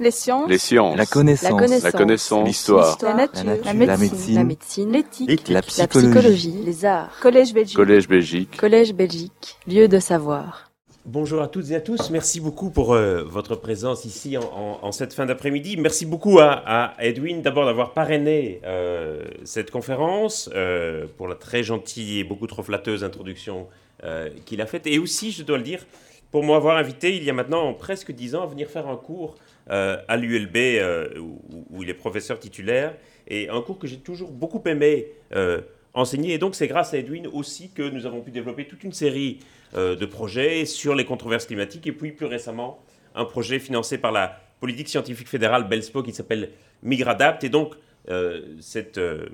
[0.00, 0.48] Les sciences.
[0.48, 0.96] Les sciences.
[0.96, 1.82] La connaissance.
[1.84, 2.40] La connaissance.
[2.40, 2.46] La.
[2.46, 2.98] L'histoire.
[3.02, 3.44] La nature.
[3.44, 3.64] La nature.
[3.66, 3.86] La médecine.
[3.86, 4.34] La médecine.
[4.34, 4.92] La médecine.
[4.92, 5.48] L'éthique.
[5.48, 6.08] La La psychologie.
[6.10, 6.62] psychologie.
[6.64, 7.10] Les arts.
[7.20, 7.76] Collège Belgique.
[7.76, 8.56] Collège Belgique.
[8.56, 9.56] Collège Belgique.
[9.68, 10.70] Lieu de savoir.
[11.04, 12.08] Bonjour à toutes et à tous.
[12.10, 15.76] Merci beaucoup pour euh, votre présence ici en, en- en cette fin d'après-midi.
[15.76, 21.62] Merci beaucoup à, à Edwin d'abord d'avoir parrainé euh, cette conférence euh, pour la très
[21.62, 23.66] gentille et beaucoup trop flatteuse introduction
[24.04, 24.86] euh, qu'il a faite.
[24.86, 25.84] Et aussi, je dois le dire,
[26.30, 29.34] pour m'avoir invité il y a maintenant presque dix ans à venir faire un cours
[29.34, 29.36] euh,
[29.70, 32.94] à l'ULB euh, où, il est professeur titulaire.
[33.28, 35.60] Et un cours que j'ai toujours beaucoup aimé euh,
[35.94, 36.34] enseigner.
[36.34, 39.38] Et donc c'est grâce à Edwin aussi que nous avons pu développer toute une série
[39.74, 42.82] euh, de projets sur les controverses climatiques et puis plus récemment
[43.14, 46.50] un projet financé par la politique scientifique fédérale Belspo qui s'appelle
[46.82, 47.44] Migradapt.
[47.44, 47.74] Et donc
[48.08, 49.26] euh, cette, euh,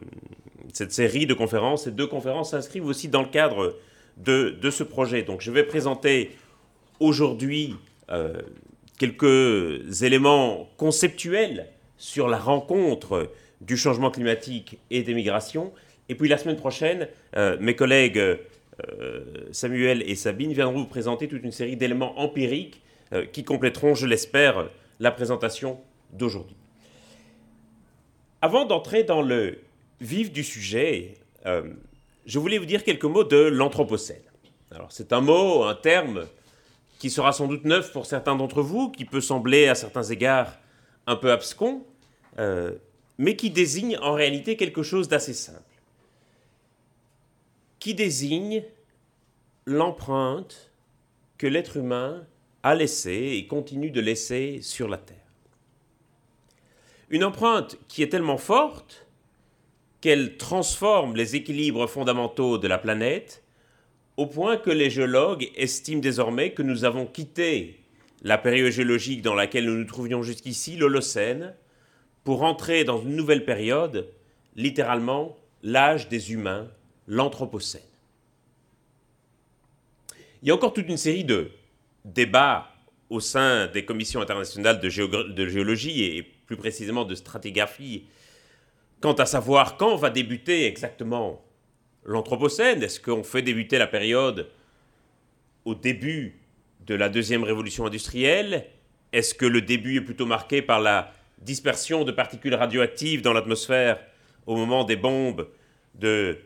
[0.72, 3.76] cette série de conférences, ces deux conférences s'inscrivent aussi dans le cadre
[4.16, 5.22] de, de ce projet.
[5.22, 6.32] Donc je vais présenter
[7.00, 7.76] aujourd'hui
[8.10, 8.40] euh,
[8.98, 11.68] quelques éléments conceptuels
[11.98, 15.72] sur la rencontre du changement climatique et des migrations.
[16.08, 18.38] Et puis la semaine prochaine, euh, mes collègues euh,
[19.52, 24.06] Samuel et Sabine viendront vous présenter toute une série d'éléments empiriques euh, qui compléteront, je
[24.06, 24.68] l'espère,
[25.00, 25.80] la présentation
[26.12, 26.56] d'aujourd'hui.
[28.42, 29.58] Avant d'entrer dans le
[30.00, 31.14] vif du sujet,
[32.26, 34.22] je voulais vous dire quelques mots de l'Anthropocène.
[34.70, 36.26] Alors c'est un mot, un terme
[36.98, 40.54] qui sera sans doute neuf pour certains d'entre vous, qui peut sembler à certains égards
[41.06, 41.84] un peu abscon,
[42.38, 42.72] euh,
[43.18, 45.60] mais qui désigne en réalité quelque chose d'assez simple,
[47.78, 48.64] qui désigne
[49.66, 50.70] l'empreinte
[51.38, 52.24] que l'être humain
[52.62, 55.16] a laissée et continue de laisser sur la Terre.
[57.10, 59.06] Une empreinte qui est tellement forte
[60.00, 63.44] qu'elle transforme les équilibres fondamentaux de la planète
[64.16, 67.80] au point que les géologues estiment désormais que nous avons quitté
[68.22, 71.54] la période géologique dans laquelle nous nous trouvions jusqu'ici, l'Holocène,
[72.24, 74.08] pour entrer dans une nouvelle période,
[74.56, 76.68] littéralement l'âge des humains,
[77.06, 77.82] l'Anthropocène.
[80.42, 81.50] Il y a encore toute une série de
[82.04, 82.72] débats
[83.10, 88.06] au sein des commissions internationales de, géologie et plus précisément de stratigraphie
[89.00, 91.45] quant à savoir quand va débuter exactement
[92.06, 92.82] l'Anthropocène.
[92.82, 94.48] Est-ce qu'on fait débuter la période
[95.64, 96.40] au début
[96.86, 98.66] de la deuxième révolution industrielle?
[99.12, 103.98] Est-ce que le début est plutôt marqué par la dispersion de particules radioactives dans l'atmosphère
[104.46, 105.48] au moment des bombes
[105.94, 106.38] de,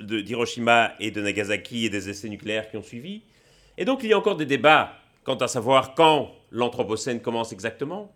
[0.00, 3.22] d'Hiroshima et de Nagasaki et des essais nucléaires qui ont suivi?
[3.76, 8.14] Et donc il y a encore des débats quant à savoir quand l'Anthropocène commence exactement.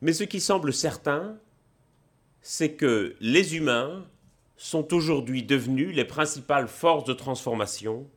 [0.00, 1.38] Mais ce qui semble certain,
[2.40, 4.04] c'est que les humains
[4.62, 8.08] sont aujourd'hui devenus les principales forces de transformation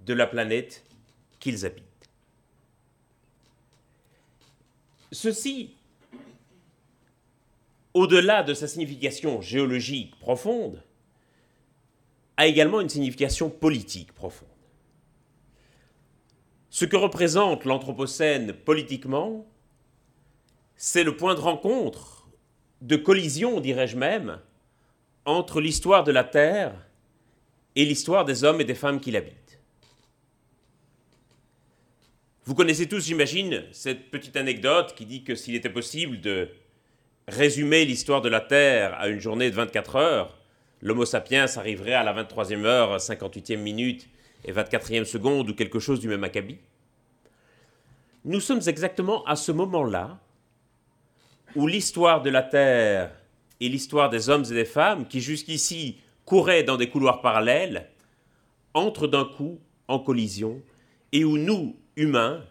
[0.00, 0.84] de la planète
[1.40, 2.10] qu'ils habitent.
[5.12, 5.74] Ceci,
[7.94, 10.82] au-delà de sa signification géologique profonde,
[12.36, 14.48] a également une signification politique profonde.
[16.68, 19.46] Ce que représente l'Anthropocène politiquement,
[20.76, 22.28] c'est le point de rencontre,
[22.82, 24.38] de collision, dirais-je même,
[25.24, 26.74] entre l'histoire de la Terre
[27.76, 29.60] et l'histoire des hommes et des femmes qui l'habitent.
[32.44, 36.48] Vous connaissez tous, j'imagine, cette petite anecdote qui dit que s'il était possible de
[37.28, 40.38] résumer l'histoire de la Terre à une journée de 24 heures,
[40.80, 44.08] l'Homo sapiens arriverait à la 23e heure, 58e minute
[44.44, 46.58] et 24e seconde ou quelque chose du même acabit.
[48.24, 50.18] Nous sommes exactement à ce moment-là
[51.54, 53.12] où l'histoire de la Terre
[53.62, 57.88] et l'histoire des hommes et des femmes, qui jusqu'ici couraient dans des couloirs parallèles,
[58.74, 60.60] entrent d'un coup en collision
[61.12, 62.44] et où nous, humains,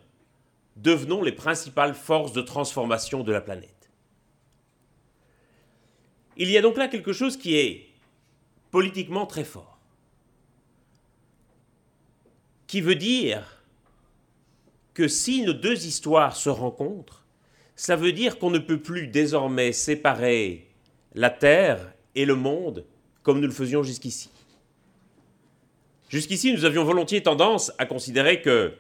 [0.77, 3.91] devenons les principales forces de transformation de la planète.
[6.38, 7.89] Il y a donc là quelque chose qui est
[8.72, 9.79] politiquement très fort,
[12.67, 13.66] qui veut dire
[14.93, 17.25] que si nos deux histoires se rencontrent,
[17.75, 20.71] ça veut dire qu'on ne peut plus désormais séparer
[21.13, 22.85] la Terre et le monde
[23.23, 24.29] comme nous le faisions jusqu'ici.
[26.09, 28.73] Jusqu'ici, nous avions volontiers tendance à considérer que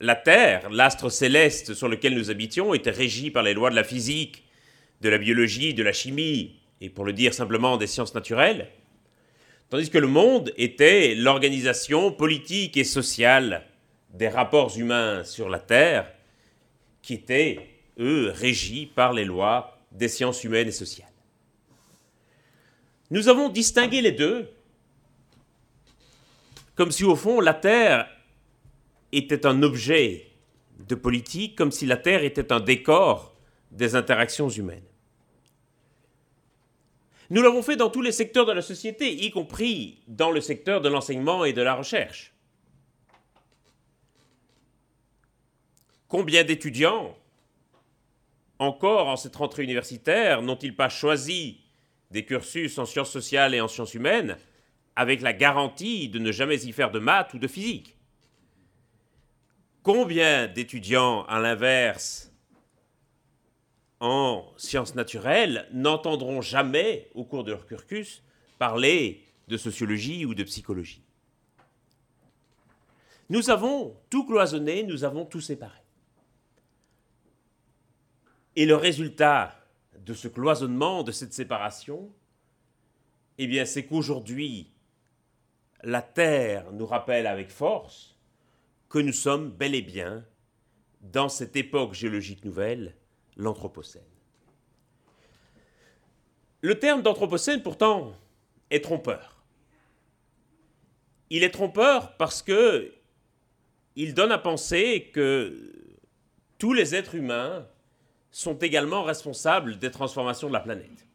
[0.00, 3.84] la Terre, l'astre céleste sur lequel nous habitions, était régi par les lois de la
[3.84, 4.44] physique,
[5.00, 8.68] de la biologie, de la chimie, et pour le dire simplement des sciences naturelles,
[9.70, 13.64] tandis que le monde était l'organisation politique et sociale
[14.12, 16.12] des rapports humains sur la Terre,
[17.00, 17.58] qui étaient,
[17.98, 21.13] eux, régis par les lois des sciences humaines et sociales.
[23.14, 24.50] Nous avons distingué les deux,
[26.74, 28.08] comme si au fond la Terre
[29.12, 30.32] était un objet
[30.80, 33.36] de politique, comme si la Terre était un décor
[33.70, 34.82] des interactions humaines.
[37.30, 40.80] Nous l'avons fait dans tous les secteurs de la société, y compris dans le secteur
[40.80, 42.34] de l'enseignement et de la recherche.
[46.08, 47.16] Combien d'étudiants,
[48.58, 51.63] encore en cette rentrée universitaire, n'ont-ils pas choisi
[52.14, 54.38] des cursus en sciences sociales et en sciences humaines
[54.94, 57.96] avec la garantie de ne jamais y faire de maths ou de physique
[59.82, 62.32] Combien d'étudiants, à l'inverse,
[64.00, 68.22] en sciences naturelles n'entendront jamais, au cours de leur cursus,
[68.58, 71.02] parler de sociologie ou de psychologie?
[73.28, 75.80] Nous avons tout cloisonné, nous avons tout séparé.
[78.56, 79.63] Et le résultat
[80.04, 82.12] de ce cloisonnement, de cette séparation,
[83.38, 84.70] eh bien, c'est qu'aujourd'hui,
[85.82, 88.16] la Terre nous rappelle avec force
[88.88, 90.24] que nous sommes bel et bien
[91.00, 92.94] dans cette époque géologique nouvelle
[93.36, 94.02] l'Anthropocène.
[96.60, 98.14] Le terme d'Anthropocène, pourtant,
[98.70, 99.42] est trompeur.
[101.30, 102.94] Il est trompeur parce que
[103.96, 105.72] il donne à penser que
[106.58, 107.66] tous les êtres humains
[108.34, 111.06] sont également responsables des transformations de la planète.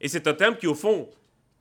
[0.00, 1.10] Et c'est un terme qui, au fond,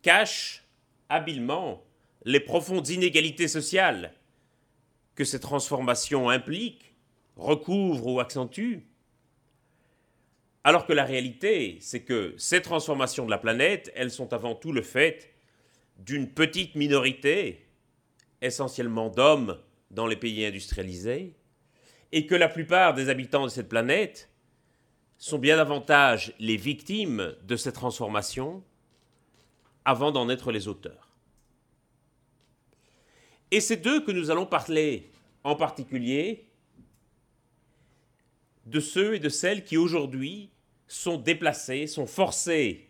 [0.03, 0.63] cache
[1.09, 1.83] habilement
[2.23, 4.13] les profondes inégalités sociales
[5.15, 6.93] que ces transformations impliquent,
[7.35, 8.85] recouvrent ou accentuent,
[10.63, 14.71] alors que la réalité, c'est que ces transformations de la planète, elles sont avant tout
[14.71, 15.33] le fait
[15.97, 17.65] d'une petite minorité,
[18.43, 19.57] essentiellement d'hommes
[19.89, 21.33] dans les pays industrialisés,
[22.11, 24.29] et que la plupart des habitants de cette planète
[25.17, 28.63] sont bien davantage les victimes de ces transformations
[29.83, 31.09] avant d'en être les auteurs.
[33.51, 35.09] Et c'est d'eux que nous allons parler
[35.43, 36.45] en particulier
[38.65, 40.49] de ceux et de celles qui aujourd'hui
[40.87, 42.89] sont déplacés, sont forcés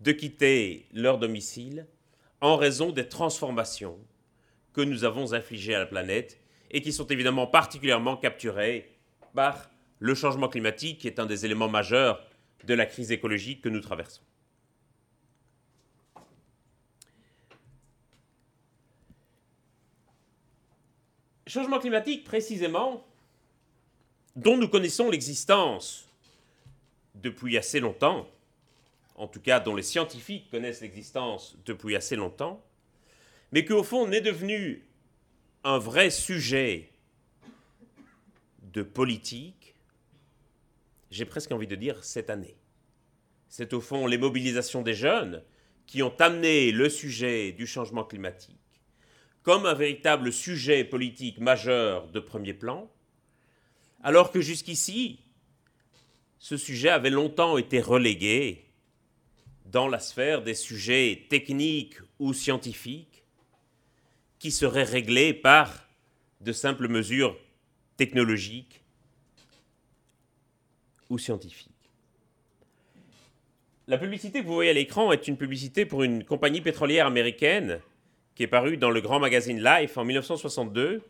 [0.00, 1.86] de quitter leur domicile
[2.40, 3.98] en raison des transformations
[4.72, 6.39] que nous avons infligées à la planète
[6.70, 8.90] et qui sont évidemment particulièrement capturées
[9.34, 12.24] par le changement climatique qui est un des éléments majeurs
[12.64, 14.22] de la crise écologique que nous traversons.
[21.46, 23.04] Changement climatique précisément
[24.36, 26.08] dont nous connaissons l'existence
[27.16, 28.28] depuis assez longtemps,
[29.16, 32.64] en tout cas dont les scientifiques connaissent l'existence depuis assez longtemps,
[33.50, 34.84] mais qui au fond n'est devenu
[35.64, 36.90] un vrai sujet
[38.72, 39.74] de politique,
[41.10, 42.56] j'ai presque envie de dire cette année.
[43.48, 45.42] C'est au fond les mobilisations des jeunes
[45.86, 48.56] qui ont amené le sujet du changement climatique
[49.42, 52.90] comme un véritable sujet politique majeur de premier plan,
[54.02, 55.20] alors que jusqu'ici,
[56.38, 58.66] ce sujet avait longtemps été relégué
[59.66, 63.09] dans la sphère des sujets techniques ou scientifiques
[64.40, 65.86] qui seraient réglés par
[66.40, 67.38] de simples mesures
[67.96, 68.82] technologiques
[71.10, 71.70] ou scientifiques.
[73.86, 77.80] La publicité que vous voyez à l'écran est une publicité pour une compagnie pétrolière américaine
[78.34, 81.02] qui est parue dans le grand magazine Life en 1962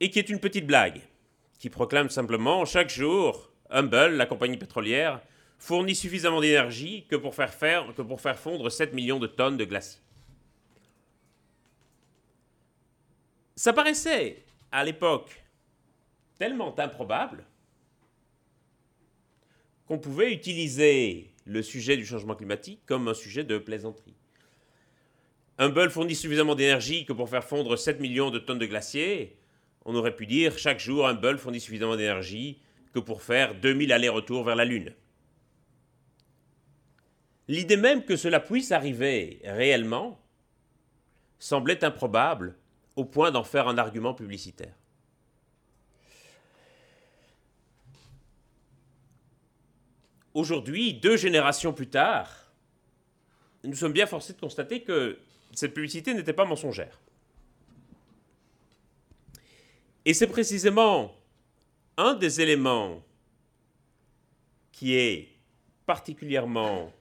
[0.00, 1.00] et qui est une petite blague
[1.58, 5.20] qui proclame simplement chaque jour Humble, la compagnie pétrolière,
[5.58, 7.56] fournit suffisamment d'énergie que, pour faire
[7.96, 10.03] que pour faire fondre 7 millions de tonnes de glacis.
[13.56, 15.44] Ça paraissait, à l'époque,
[16.38, 17.44] tellement improbable
[19.86, 24.16] qu'on pouvait utiliser le sujet du changement climatique comme un sujet de plaisanterie.
[25.58, 29.36] Humble fournit suffisamment d'énergie que pour faire fondre 7 millions de tonnes de glaciers,
[29.84, 32.60] on aurait pu dire chaque jour Humble fournit suffisamment d'énergie
[32.92, 34.92] que pour faire 2000 allers-retours vers la Lune.
[37.46, 40.18] L'idée même que cela puisse arriver réellement
[41.38, 42.56] semblait improbable
[42.96, 44.74] au point d'en faire un argument publicitaire.
[50.32, 52.52] Aujourd'hui, deux générations plus tard,
[53.62, 55.18] nous sommes bien forcés de constater que
[55.52, 57.00] cette publicité n'était pas mensongère.
[60.04, 61.14] Et c'est précisément
[61.96, 63.02] un des éléments
[64.72, 65.28] qui est
[65.86, 66.92] particulièrement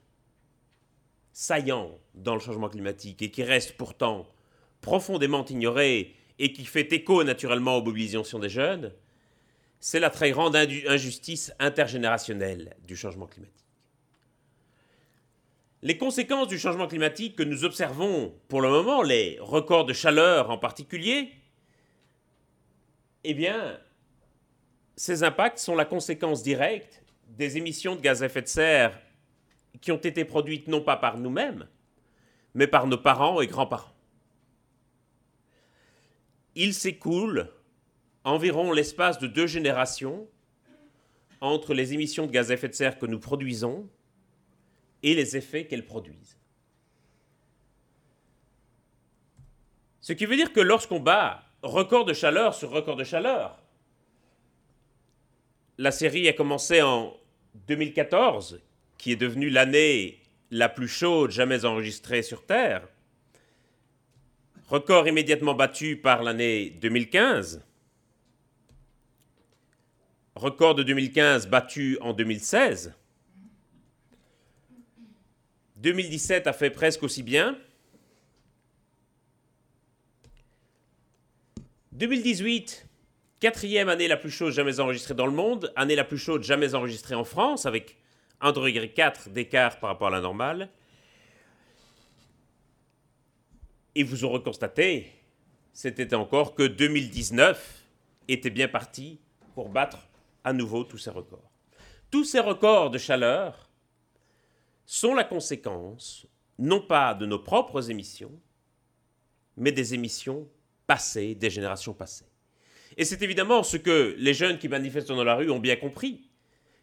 [1.31, 4.27] saillant dans le changement climatique et qui reste pourtant
[4.83, 8.93] profondément ignoré et qui fait écho naturellement aux mobilisations des jeunes,
[9.79, 13.65] c'est la très grande injustice intergénérationnelle du changement climatique.
[15.81, 20.49] Les conséquences du changement climatique que nous observons pour le moment, les records de chaleur
[20.51, 21.31] en particulier,
[23.23, 23.79] eh bien,
[24.95, 28.99] ces impacts sont la conséquence directe des émissions de gaz à effet de serre
[29.81, 31.67] qui ont été produites non pas par nous-mêmes,
[32.53, 33.92] mais par nos parents et grands-parents.
[36.55, 37.49] Il s'écoule
[38.23, 40.27] environ l'espace de deux générations
[41.41, 43.89] entre les émissions de gaz à effet de serre que nous produisons
[45.01, 46.37] et les effets qu'elles produisent.
[49.99, 53.61] Ce qui veut dire que lorsqu'on bat record de chaleur sur record de chaleur,
[55.77, 57.15] la série a commencé en
[57.67, 58.61] 2014,
[58.97, 62.87] qui est devenue l'année la plus chaude jamais enregistrée sur Terre,
[64.67, 67.63] record immédiatement battu par l'année 2015,
[70.35, 72.93] record de 2015 battu en 2016,
[75.77, 77.57] 2017 a fait presque aussi bien,
[81.91, 82.87] 2018
[83.43, 86.75] Quatrième année la plus chaude jamais enregistrée dans le monde, année la plus chaude jamais
[86.75, 87.97] enregistrée en France, avec
[88.41, 88.93] 1,4 degré
[89.31, 90.69] d'écart par rapport à la normale.
[93.95, 95.11] Et vous aurez constaté,
[95.71, 97.85] c'était encore que 2019
[98.27, 99.19] était bien parti
[99.53, 99.99] pour battre
[100.43, 101.51] à nouveau tous ces records.
[102.09, 103.69] Tous ces records de chaleur
[104.85, 106.27] sont la conséquence
[106.59, 108.31] non pas de nos propres émissions,
[109.57, 110.47] mais des émissions
[110.87, 112.29] passées, des générations passées.
[112.97, 116.29] Et c'est évidemment ce que les jeunes qui manifestent dans la rue ont bien compris.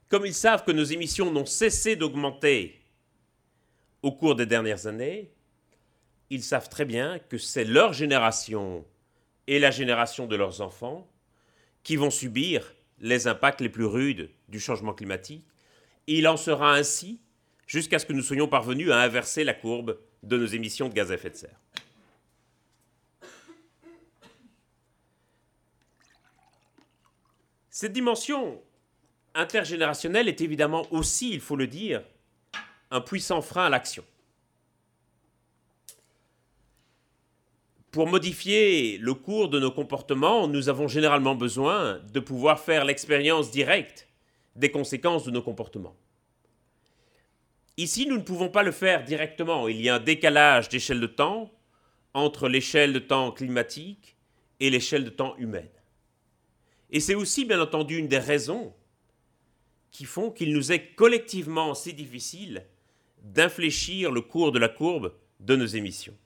[0.08, 2.80] Comme ils savent que nos émissions n'ont cessé d'augmenter
[4.02, 5.32] au cours des dernières années,
[6.30, 8.84] ils savent très bien que c'est leur génération
[9.48, 11.10] et la génération de leurs enfants
[11.82, 15.44] qui vont subir les impacts les plus rudes du changement climatique.
[16.06, 17.20] Et il en sera ainsi
[17.66, 21.10] jusqu'à ce que nous soyons parvenus à inverser la courbe de nos émissions de gaz
[21.10, 21.60] à effet de serre.
[27.70, 28.62] Cette dimension
[29.34, 32.02] intergénérationnelle est évidemment aussi, il faut le dire,
[32.90, 34.04] un puissant frein à l'action.
[37.90, 43.50] Pour modifier le cours de nos comportements, nous avons généralement besoin de pouvoir faire l'expérience
[43.50, 44.06] directe
[44.54, 45.96] des conséquences de nos comportements.
[47.76, 49.66] Ici, nous ne pouvons pas le faire directement.
[49.66, 51.50] Il y a un décalage d'échelle de temps
[52.14, 54.16] entre l'échelle de temps climatique
[54.60, 55.70] et l'échelle de temps humaine.
[56.90, 58.72] Et c'est aussi, bien entendu, une des raisons
[59.90, 62.66] qui font qu'il nous est collectivement si difficile
[63.22, 66.16] d'infléchir le cours de la courbe de nos émissions.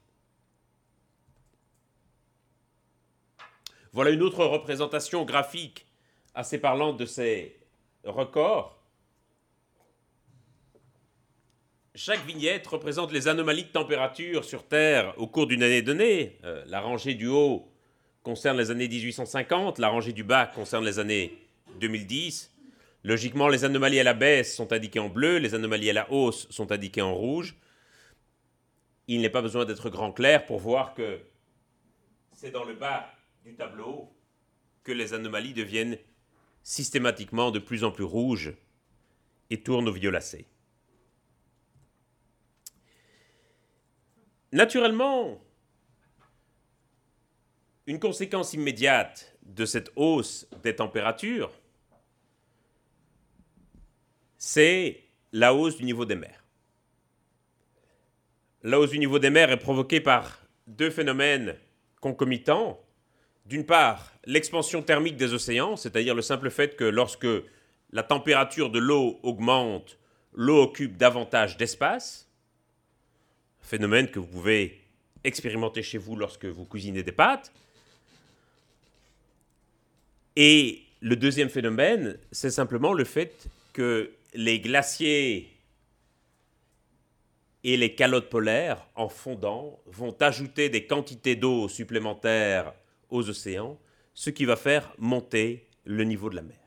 [3.94, 5.86] Voilà une autre représentation graphique
[6.34, 7.56] assez parlante de ces
[8.02, 8.76] records.
[11.94, 16.40] Chaque vignette représente les anomalies de température sur Terre au cours d'une année donnée.
[16.42, 17.68] Euh, la rangée du haut
[18.24, 21.38] concerne les années 1850, la rangée du bas concerne les années
[21.78, 22.52] 2010.
[23.04, 26.48] Logiquement, les anomalies à la baisse sont indiquées en bleu, les anomalies à la hausse
[26.50, 27.54] sont indiquées en rouge.
[29.06, 31.20] Il n'est pas besoin d'être grand clair pour voir que
[32.32, 33.13] c'est dans le bas
[33.44, 34.10] du tableau
[34.82, 35.98] que les anomalies deviennent
[36.62, 38.54] systématiquement de plus en plus rouges
[39.50, 40.46] et tournent au violacé.
[44.50, 45.42] Naturellement,
[47.86, 51.52] une conséquence immédiate de cette hausse des températures,
[54.38, 56.44] c'est la hausse du niveau des mers.
[58.62, 61.58] La hausse du niveau des mers est provoquée par deux phénomènes
[62.00, 62.83] concomitants.
[63.46, 67.26] D'une part, l'expansion thermique des océans, c'est-à-dire le simple fait que lorsque
[67.92, 69.98] la température de l'eau augmente,
[70.32, 72.28] l'eau occupe davantage d'espace,
[73.60, 74.80] phénomène que vous pouvez
[75.24, 77.52] expérimenter chez vous lorsque vous cuisinez des pâtes.
[80.36, 85.50] Et le deuxième phénomène, c'est simplement le fait que les glaciers
[87.62, 92.74] et les calottes polaires, en fondant, vont ajouter des quantités d'eau supplémentaires
[93.14, 93.80] aux océans,
[94.12, 96.58] ce qui va faire monter le niveau de la mer.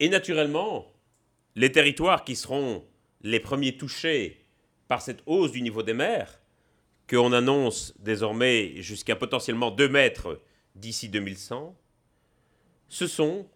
[0.00, 0.92] Et naturellement,
[1.56, 2.84] les territoires qui seront
[3.22, 4.46] les premiers touchés
[4.86, 6.40] par cette hausse du niveau des mers,
[7.08, 10.40] qu'on annonce désormais jusqu'à potentiellement 2 mètres
[10.74, 11.76] d'ici 2100,
[12.88, 13.48] ce sont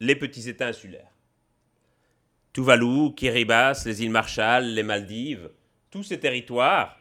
[0.00, 1.12] les petits États insulaires.
[2.52, 5.50] Tuvalu, Kiribati, les îles Marshall, les Maldives,
[5.90, 6.98] tous ces territoires,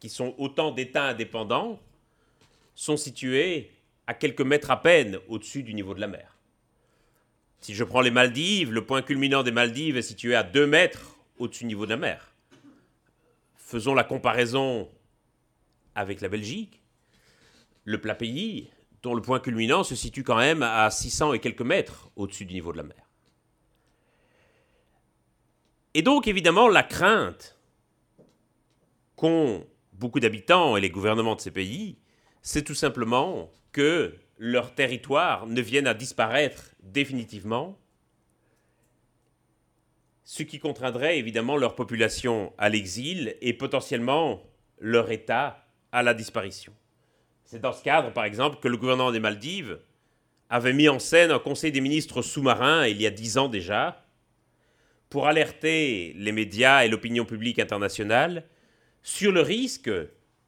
[0.00, 1.80] qui sont autant d'États indépendants,
[2.78, 3.72] sont situés
[4.06, 6.38] à quelques mètres à peine au-dessus du niveau de la mer.
[7.58, 11.18] Si je prends les Maldives, le point culminant des Maldives est situé à 2 mètres
[11.38, 12.32] au-dessus du niveau de la mer.
[13.56, 14.88] Faisons la comparaison
[15.96, 16.80] avec la Belgique.
[17.82, 18.70] Le plat pays
[19.02, 22.54] dont le point culminant se situe quand même à 600 et quelques mètres au-dessus du
[22.54, 23.10] niveau de la mer.
[25.94, 27.58] Et donc évidemment la crainte
[29.16, 31.98] qu'ont beaucoup d'habitants et les gouvernements de ces pays,
[32.48, 37.78] c'est tout simplement que leur territoire ne vienne à disparaître définitivement,
[40.24, 44.42] ce qui contraindrait évidemment leur population à l'exil et potentiellement
[44.78, 46.72] leur État à la disparition.
[47.44, 49.78] C'est dans ce cadre, par exemple, que le gouvernement des Maldives
[50.48, 54.06] avait mis en scène un conseil des ministres sous-marins il y a dix ans déjà,
[55.10, 58.44] pour alerter les médias et l'opinion publique internationale
[59.02, 59.90] sur le risque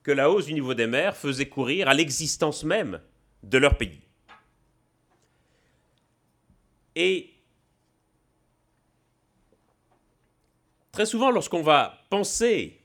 [0.02, 3.00] que la hausse du niveau des mers faisait courir à l'existence même
[3.42, 4.00] de leur pays.
[6.96, 7.30] Et
[10.92, 12.80] très souvent, lorsqu'on va penser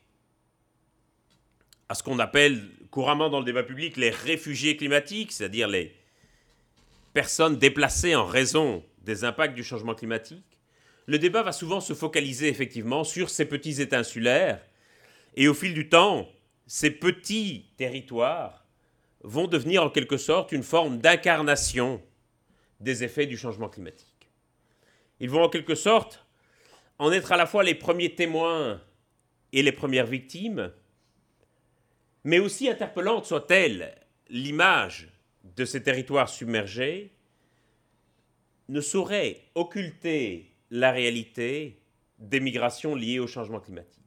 [1.90, 5.96] à ce qu'on appelle couramment dans le débat public les réfugiés climatiques, c'est-à-dire les
[7.14, 10.46] personnes déplacées en raison des impacts du changement climatique,
[11.06, 14.62] le débat va souvent se focaliser effectivement sur ces petits États insulaires,
[15.36, 16.28] et au fil du temps,
[16.68, 18.66] ces petits territoires
[19.22, 22.02] vont devenir en quelque sorte une forme d'incarnation
[22.80, 24.30] des effets du changement climatique.
[25.20, 26.26] Ils vont en quelque sorte
[27.00, 28.82] en être à la fois les premiers témoins
[29.52, 30.72] et les premières victimes,
[32.24, 33.96] mais aussi interpellante soit-elle
[34.30, 35.10] l'image
[35.56, 37.12] de ces territoires submergés,
[38.68, 41.80] ne saurait occulter la réalité
[42.18, 44.05] des migrations liées au changement climatique.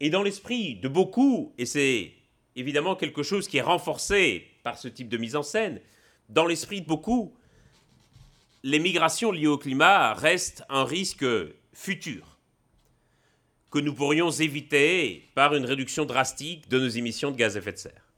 [0.00, 2.12] Et dans l'esprit de beaucoup, et c'est
[2.56, 5.80] évidemment quelque chose qui est renforcé par ce type de mise en scène,
[6.28, 7.34] dans l'esprit de beaucoup,
[8.62, 11.26] les migrations liées au climat restent un risque
[11.72, 12.38] futur
[13.70, 17.72] que nous pourrions éviter par une réduction drastique de nos émissions de gaz à effet
[17.72, 18.12] de serre.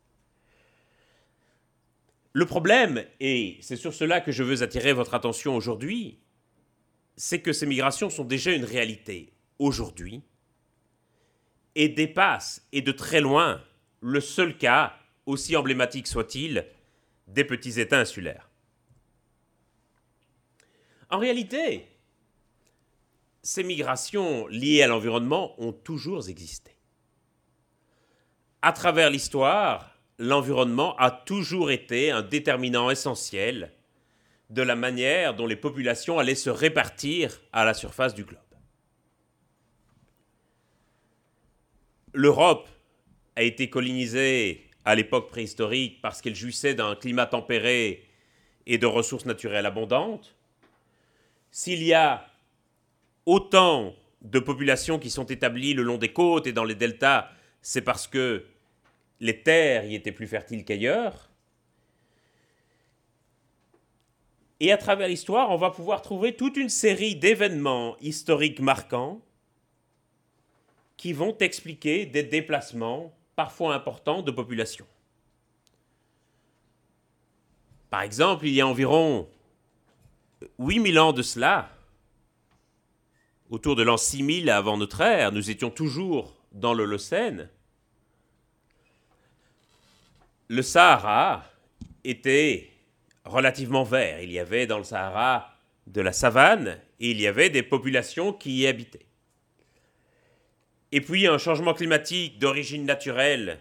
[2.35, 6.18] Le problème, et c'est sur cela que je veux attirer votre attention aujourd'hui,
[7.16, 10.23] c'est que ces migrations sont déjà une réalité aujourd'hui
[11.76, 13.62] et dépassent, et de très loin,
[14.00, 16.67] le seul cas, aussi emblématique soit-il,
[17.28, 18.50] des petits États insulaires.
[21.10, 21.86] En réalité,
[23.43, 26.73] ces migrations liées à l'environnement ont toujours existé.
[28.62, 33.73] À travers l'histoire, l'environnement a toujours été un déterminant essentiel
[34.49, 38.46] de la manière dont les populations allaient se répartir à la surface du globe.
[42.17, 42.67] L'Europe
[43.37, 48.07] a été colonisée à l'époque préhistorique parce qu'elle jouissait d'un climat tempéré
[48.65, 50.35] et de ressources naturelles abondantes.
[51.50, 52.26] S'il y a
[53.26, 57.29] autant de populations qui sont établies le long des côtes et dans les deltas,
[57.61, 58.47] c'est parce que
[59.21, 61.29] les terres y étaient plus fertiles qu'ailleurs.
[64.61, 69.21] Et à travers l'histoire, on va pouvoir trouver toute une série d'événements historiques marquants
[70.97, 74.87] qui vont expliquer des déplacements parfois importants de population.
[77.91, 79.28] Par exemple, il y a environ
[80.59, 81.71] 8000 ans de cela,
[83.50, 87.49] autour de l'an 6000 avant notre ère, nous étions toujours dans l'Holocène.
[90.49, 91.45] Le Sahara
[92.04, 92.71] était
[93.25, 94.21] relativement vert.
[94.23, 95.52] Il y avait dans le Sahara
[95.87, 99.05] de la savane et il y avait des populations qui y habitaient.
[100.93, 103.59] Et puis un changement climatique d'origine naturelle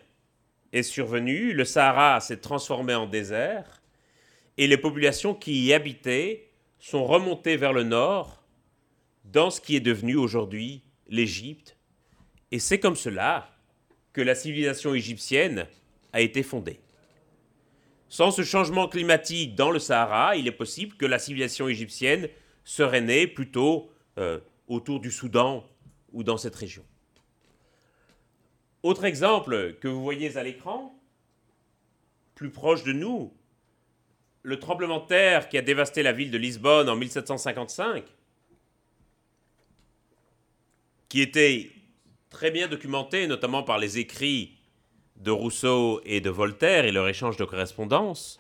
[0.72, 3.82] est survenu, le Sahara s'est transformé en désert
[4.58, 8.44] et les populations qui y habitaient sont remontées vers le nord
[9.24, 11.78] dans ce qui est devenu aujourd'hui l'Égypte.
[12.52, 13.50] Et c'est comme cela
[14.14, 15.68] que la civilisation égyptienne
[16.14, 16.80] a été fondée.
[18.08, 22.30] Sans ce changement climatique dans le Sahara, il est possible que la civilisation égyptienne
[22.64, 25.68] serait née plutôt euh, autour du Soudan
[26.14, 26.86] ou dans cette région.
[28.86, 30.96] Autre exemple que vous voyez à l'écran,
[32.36, 33.34] plus proche de nous,
[34.44, 38.04] le tremblement de terre qui a dévasté la ville de Lisbonne en 1755,
[41.10, 41.72] qui était
[42.30, 44.56] très bien documenté, notamment par les écrits
[45.16, 48.40] de Rousseau et de Voltaire et leur échange de correspondance.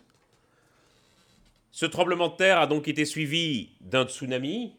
[1.72, 4.76] Ce tremblement de terre a donc été suivi d'un tsunami,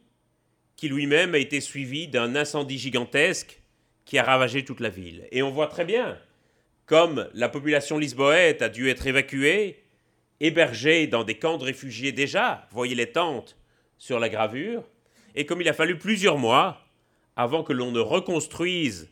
[0.76, 3.60] qui lui-même a été suivi d'un incendie gigantesque
[4.06, 5.28] qui a ravagé toute la ville.
[5.30, 6.18] Et on voit très bien
[6.86, 9.82] comme la population lisboète a dû être évacuée,
[10.40, 13.58] hébergée dans des camps de réfugiés déjà, voyez les tentes
[13.98, 14.84] sur la gravure,
[15.34, 16.80] et comme il a fallu plusieurs mois
[17.34, 19.10] avant que l'on ne reconstruise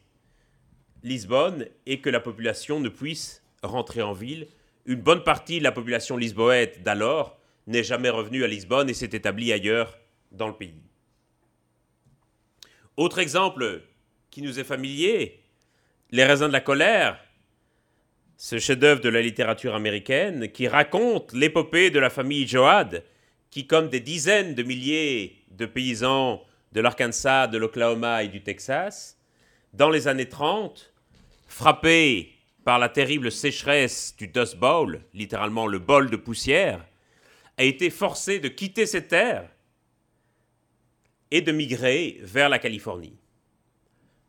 [1.03, 4.47] Lisbonne et que la population ne puisse rentrer en ville
[4.87, 9.11] une bonne partie de la population lisboète d'alors n'est jamais revenue à Lisbonne et s'est
[9.13, 9.99] établie ailleurs
[10.33, 10.83] dans le pays.
[12.97, 13.83] Autre exemple
[14.35, 15.45] qui nous est familier,
[16.11, 17.21] Les raisins de la colère,
[18.37, 23.05] ce chef-d'œuvre de la littérature américaine qui raconte l'épopée de la famille Joad,
[23.51, 26.43] qui, comme des dizaines de milliers de paysans
[26.73, 29.17] de l'Arkansas, de l'Oklahoma et du Texas,
[29.73, 30.93] dans les années 30,
[31.47, 32.33] frappés
[32.65, 36.85] par la terrible sécheresse du Dust Bowl, littéralement le bol de poussière,
[37.57, 39.49] a été forcé de quitter ses terres
[41.31, 43.17] et de migrer vers la Californie.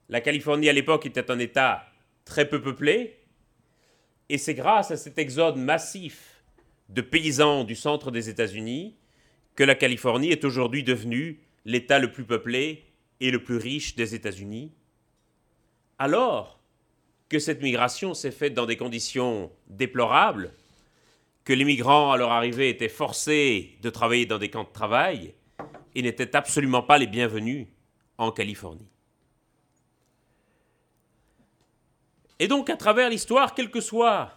[0.10, 1.86] La Californie à l'époque était un État
[2.26, 3.20] très peu peuplé,
[4.30, 6.44] et c'est grâce à cet exode massif
[6.90, 8.96] de paysans du centre des États-Unis
[9.56, 12.84] que la Californie est aujourd'hui devenue l'État le plus peuplé
[13.20, 14.72] et le plus riche des États-Unis,
[15.98, 16.60] alors
[17.30, 20.54] que cette migration s'est faite dans des conditions déplorables,
[21.44, 25.34] que les migrants à leur arrivée étaient forcés de travailler dans des camps de travail
[25.96, 27.68] et n'étaient absolument pas les bienvenus
[28.18, 28.90] en Californie.
[32.40, 34.32] Et donc, à travers l'histoire, quelle que soit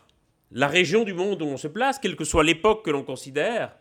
[0.50, 3.76] la région du monde où on se place, quelle que soit l'époque que l'on considère,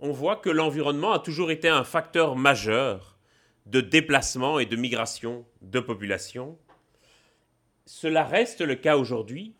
[0.00, 3.18] on voit que l'environnement a toujours été un facteur majeur
[3.66, 6.58] de déplacement et de migration de population.
[7.86, 9.54] Cela reste le cas aujourd'hui.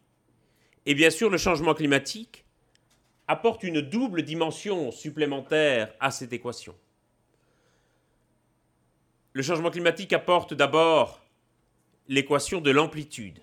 [0.86, 2.44] Et bien sûr, le changement climatique
[3.28, 6.74] apporte une double dimension supplémentaire à cette équation.
[9.34, 11.20] Le changement climatique apporte d'abord
[12.08, 13.40] l'équation de l'amplitude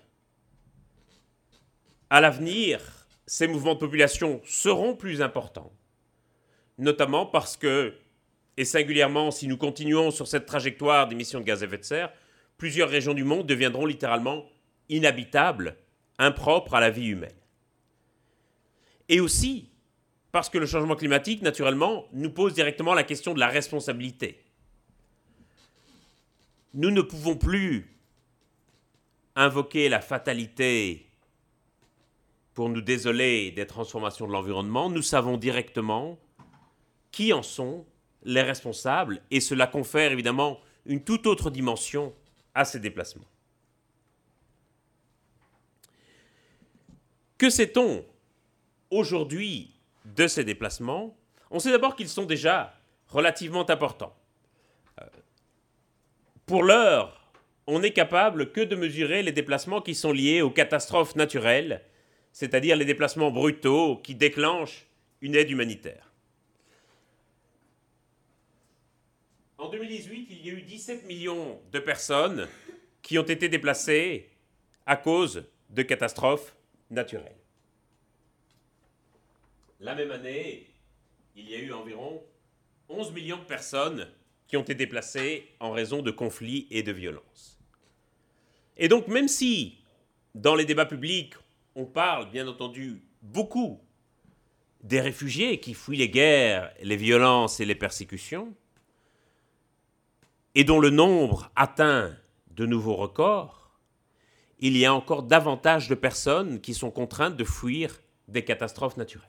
[2.10, 2.80] à l'avenir,
[3.26, 5.72] ces mouvements de population seront plus importants,
[6.78, 7.94] notamment parce que,
[8.56, 12.12] et singulièrement si nous continuons sur cette trajectoire d'émissions de gaz à effet de serre,
[12.56, 14.44] plusieurs régions du monde deviendront littéralement
[14.88, 15.76] inhabitables,
[16.18, 17.30] impropres à la vie humaine.
[19.08, 19.70] Et aussi
[20.32, 24.44] parce que le changement climatique, naturellement, nous pose directement la question de la responsabilité.
[26.74, 27.90] Nous ne pouvons plus
[29.34, 31.07] invoquer la fatalité
[32.58, 36.18] pour nous désoler des transformations de l'environnement, nous savons directement
[37.12, 37.86] qui en sont
[38.24, 42.12] les responsables et cela confère évidemment une toute autre dimension
[42.56, 43.28] à ces déplacements.
[47.38, 48.04] Que sait-on
[48.90, 49.70] aujourd'hui
[50.04, 51.16] de ces déplacements?
[51.52, 52.74] On sait d'abord qu'ils sont déjà
[53.06, 54.16] relativement importants.
[55.00, 55.04] Euh,
[56.44, 57.30] pour l'heure,
[57.68, 61.84] on n'est capable que de mesurer les déplacements qui sont liés aux catastrophes naturelles
[62.38, 64.86] c'est-à-dire les déplacements brutaux qui déclenchent
[65.20, 66.12] une aide humanitaire.
[69.58, 72.46] En 2018, il y a eu 17 millions de personnes
[73.02, 74.30] qui ont été déplacées
[74.86, 76.54] à cause de catastrophes
[76.90, 77.42] naturelles.
[79.80, 80.68] La même année,
[81.34, 82.22] il y a eu environ
[82.88, 84.06] 11 millions de personnes
[84.46, 87.58] qui ont été déplacées en raison de conflits et de violences.
[88.76, 89.78] Et donc même si,
[90.36, 91.34] dans les débats publics,
[91.78, 93.80] on parle bien entendu beaucoup
[94.82, 98.52] des réfugiés qui fuient les guerres, les violences et les persécutions,
[100.56, 102.16] et dont le nombre atteint
[102.50, 103.70] de nouveaux records,
[104.58, 109.28] il y a encore davantage de personnes qui sont contraintes de fuir des catastrophes naturelles.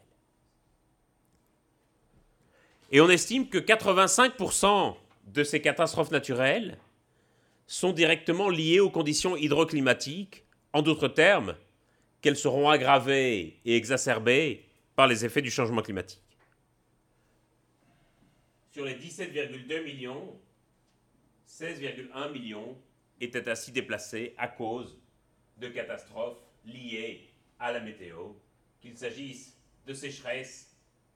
[2.92, 4.96] Et on estime que 85%
[5.28, 6.80] de ces catastrophes naturelles
[7.68, 11.56] sont directement liées aux conditions hydroclimatiques, en d'autres termes,
[12.22, 16.22] qu'elles seront aggravées et exacerbées par les effets du changement climatique.
[18.72, 20.40] Sur les 17,2 millions,
[21.48, 22.78] 16,1 millions
[23.20, 24.98] étaient ainsi déplacés à cause
[25.58, 27.30] de catastrophes liées
[27.60, 28.34] à la météo,
[28.82, 30.76] qu'il s'agisse de sécheresse,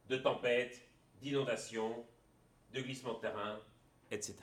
[0.10, 0.82] de tempêtes,
[1.22, 2.06] d'inondations,
[2.74, 3.60] de glissements de terrain,
[4.12, 4.36] etc.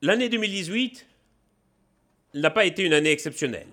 [0.00, 1.07] L'année 2018
[2.34, 3.68] n'a pas été une année exceptionnelle.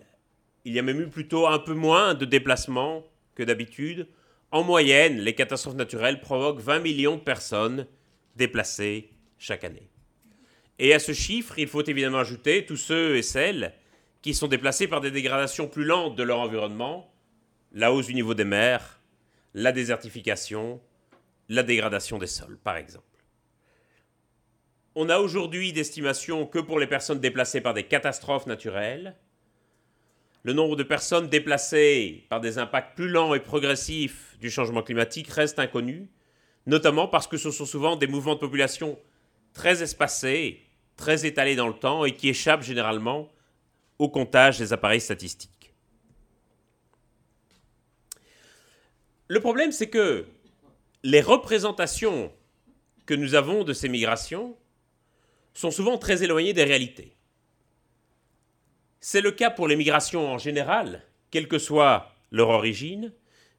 [0.63, 3.03] Il y a même eu plutôt un peu moins de déplacements
[3.35, 4.07] que d'habitude.
[4.51, 7.85] En moyenne, les catastrophes naturelles provoquent 20 millions de personnes
[8.35, 9.89] déplacées chaque année.
[10.79, 13.73] Et à ce chiffre, il faut évidemment ajouter tous ceux et celles
[14.21, 17.13] qui sont déplacés par des dégradations plus lentes de leur environnement,
[17.73, 18.99] la hausse du niveau des mers,
[19.53, 20.81] la désertification,
[21.47, 23.05] la dégradation des sols, par exemple.
[24.97, 29.17] On a aujourd'hui d'estimation que pour les personnes déplacées par des catastrophes naturelles.
[30.43, 35.27] Le nombre de personnes déplacées par des impacts plus lents et progressifs du changement climatique
[35.27, 36.07] reste inconnu,
[36.65, 38.97] notamment parce que ce sont souvent des mouvements de population
[39.53, 40.61] très espacés,
[40.95, 43.27] très étalés dans le temps et qui échappent généralement
[43.99, 45.73] au comptage des appareils statistiques.
[49.27, 50.25] Le problème, c'est que
[51.03, 52.31] les représentations
[53.05, 54.55] que nous avons de ces migrations
[55.55, 57.15] sont souvent très éloignées des réalités.
[58.99, 63.11] C'est le cas pour les migrations en général, quelle que soit leur origine,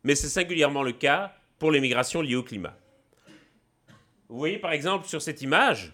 [0.05, 2.77] mais c'est singulièrement le cas pour les migrations liées au climat.
[4.29, 5.93] Vous voyez par exemple sur cette image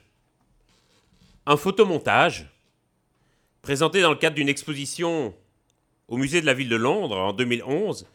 [1.46, 2.46] un photomontage
[3.62, 5.34] présenté dans le cadre d'une exposition
[6.08, 8.08] au musée de la ville de Londres en 2011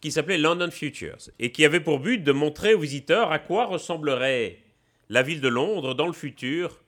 [0.00, 3.66] qui s'appelait London Futures et qui avait pour but de montrer aux visiteurs à quoi
[3.66, 4.58] ressemblerait
[5.08, 6.81] la ville de Londres dans le futur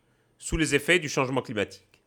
[0.44, 2.02] sous les effets du changement climatique.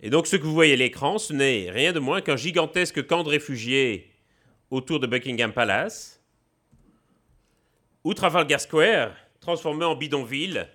[0.00, 3.04] Et donc ce que vous voyez à l'écran, ce n'est rien de moins qu'un gigantesque
[3.04, 4.12] camp de réfugiés
[4.70, 6.22] autour de Buckingham Palace,
[8.04, 10.68] ou Trafalgar Square, transformé en bidonville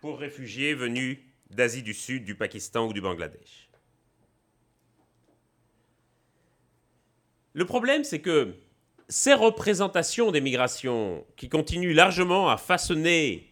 [0.00, 1.18] pour réfugiés venus
[1.50, 3.68] d'Asie du Sud, du Pakistan ou du Bangladesh.
[7.52, 8.54] Le problème, c'est que
[9.08, 13.51] ces représentations des migrations, qui continuent largement à façonner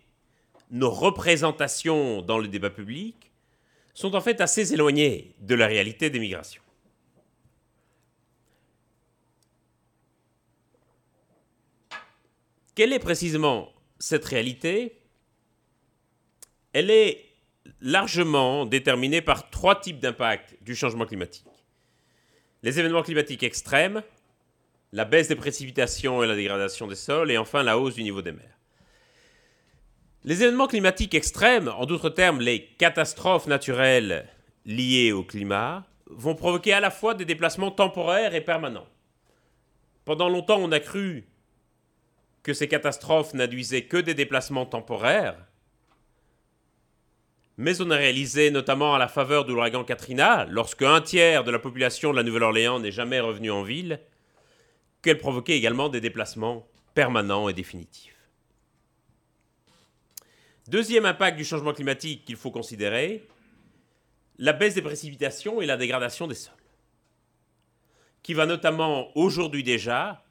[0.70, 3.30] nos représentations dans le débat public,
[3.94, 6.62] sont en fait assez éloignées de la réalité des migrations.
[12.74, 15.02] Quelle est précisément cette réalité?
[16.72, 17.26] Elle est
[17.80, 21.46] largement déterminée par trois types d'impacts du changement climatique.
[22.62, 24.02] Les événements climatiques extrêmes,
[24.92, 28.22] la baisse des précipitations et la dégradation des sols, et enfin la hausse du niveau
[28.22, 28.59] des mers.
[30.22, 34.28] Les événements climatiques extrêmes, en d'autres termes les catastrophes naturelles
[34.66, 38.88] liées au climat, vont provoquer à la fois des déplacements temporaires et permanents.
[40.04, 41.26] Pendant longtemps, on a cru
[42.42, 45.36] que ces catastrophes n'induisaient que des déplacements temporaires,
[47.56, 51.50] mais on a réalisé, notamment à la faveur de l'ouragan Katrina, lorsque un tiers de
[51.50, 54.00] la population de la Nouvelle-Orléans n'est jamais revenu en ville,
[55.02, 58.19] qu'elle provoquait également des déplacements permanents et définitifs.
[60.68, 63.26] Deuxième impact du changement climatique qu'il faut considérer,
[64.38, 66.54] la baisse des précipitations et la dégradation des sols,
[68.22, 70.24] qui va notamment aujourd'hui déjà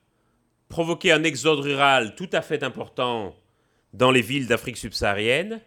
[0.68, 3.36] provoquer un exode rural tout à fait important
[3.94, 5.62] dans les villes d'Afrique subsaharienne,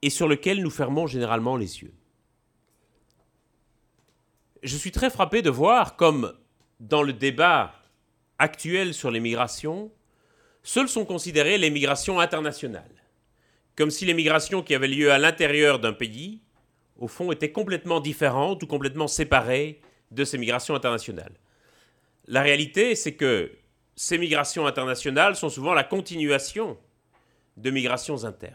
[0.00, 1.94] et sur lequel nous fermons généralement les yeux.
[4.62, 6.36] Je suis très frappé de voir comme
[6.80, 7.77] dans le débat
[8.38, 9.90] actuel sur les migrations,
[10.62, 13.04] seules sont considérées les migrations internationales,
[13.76, 16.40] comme si les migrations qui avaient lieu à l'intérieur d'un pays,
[16.98, 21.34] au fond, étaient complètement différentes ou complètement séparées de ces migrations internationales.
[22.26, 23.52] La réalité, c'est que
[23.96, 26.78] ces migrations internationales sont souvent la continuation
[27.56, 28.54] de migrations internes.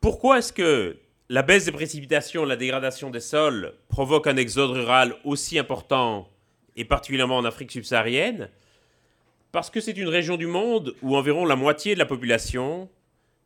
[0.00, 5.16] Pourquoi est-ce que la baisse des précipitations, la dégradation des sols provoquent un exode rural
[5.24, 6.28] aussi important,
[6.76, 8.50] et particulièrement en Afrique subsaharienne
[9.50, 12.88] Parce que c'est une région du monde où environ la moitié de la population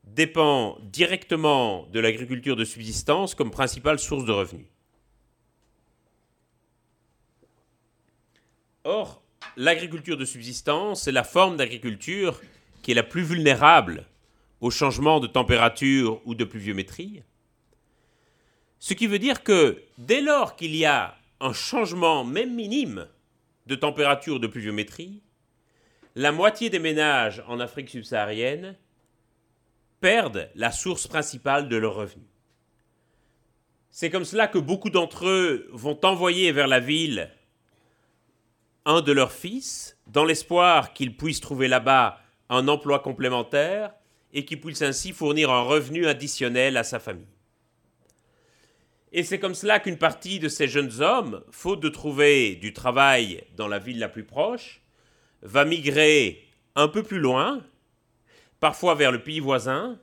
[0.04, 4.66] dépend directement de l'agriculture de subsistance comme principale source de revenus.
[8.84, 9.22] Or,
[9.56, 12.40] l'agriculture de subsistance est la forme d'agriculture
[12.82, 14.06] qui est la plus vulnérable
[14.60, 17.22] au changement de température ou de pluviométrie.
[18.80, 23.06] Ce qui veut dire que dès lors qu'il y a un changement, même minime,
[23.66, 25.22] de température de pluviométrie,
[26.16, 28.76] la moitié des ménages en Afrique subsaharienne
[30.00, 32.26] perdent la source principale de leurs revenus.
[33.90, 37.30] C'est comme cela que beaucoup d'entre eux vont envoyer vers la ville
[38.86, 43.92] un de leurs fils, dans l'espoir qu'ils puissent trouver là-bas un emploi complémentaire
[44.32, 47.26] et qui puisse ainsi fournir un revenu additionnel à sa famille.
[49.12, 53.42] Et c'est comme cela qu'une partie de ces jeunes hommes, faute de trouver du travail
[53.56, 54.82] dans la ville la plus proche,
[55.42, 56.46] va migrer
[56.76, 57.64] un peu plus loin,
[58.60, 59.98] parfois vers le pays voisin,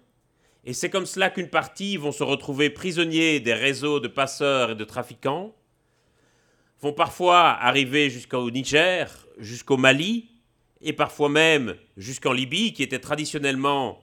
[0.66, 4.76] et c'est comme cela qu'une partie vont se retrouver prisonniers des réseaux de passeurs et
[4.76, 5.56] de trafiquants,
[6.82, 10.30] vont parfois arriver jusqu'au Niger, jusqu'au Mali,
[10.82, 14.02] et parfois même jusqu'en Libye, qui était traditionnellement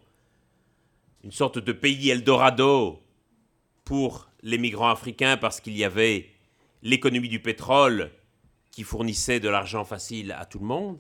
[1.23, 3.03] une sorte de pays Eldorado
[3.85, 6.29] pour les migrants africains parce qu'il y avait
[6.83, 8.11] l'économie du pétrole
[8.71, 10.99] qui fournissait de l'argent facile à tout le monde.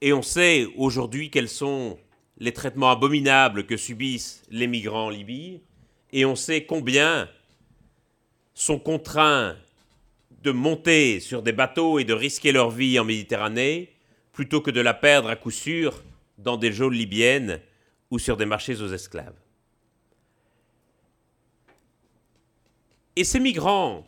[0.00, 1.98] Et on sait aujourd'hui quels sont
[2.38, 5.62] les traitements abominables que subissent les migrants en Libye,
[6.12, 7.28] et on sait combien
[8.54, 9.56] sont contraints
[10.42, 13.92] de monter sur des bateaux et de risquer leur vie en Méditerranée
[14.32, 16.02] plutôt que de la perdre à coup sûr
[16.36, 17.60] dans des geôles libyennes
[18.10, 19.41] ou sur des marchés aux esclaves.
[23.14, 24.06] Et ces migrants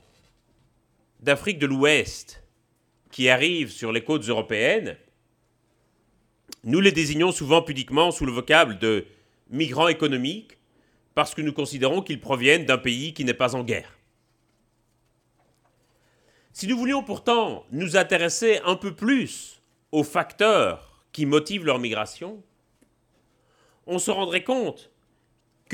[1.21, 2.43] d'Afrique de l'Ouest
[3.11, 4.97] qui arrivent sur les côtes européennes,
[6.65, 9.07] nous les désignons souvent pudiquement sous le vocable de
[9.51, 10.57] migrants économiques
[11.15, 13.99] parce que nous considérons qu'ils proviennent d'un pays qui n'est pas en guerre.
[16.53, 19.61] Si nous voulions pourtant nous intéresser un peu plus
[19.93, 22.43] aux facteurs qui motivent leur migration,
[23.87, 24.91] on se rendrait compte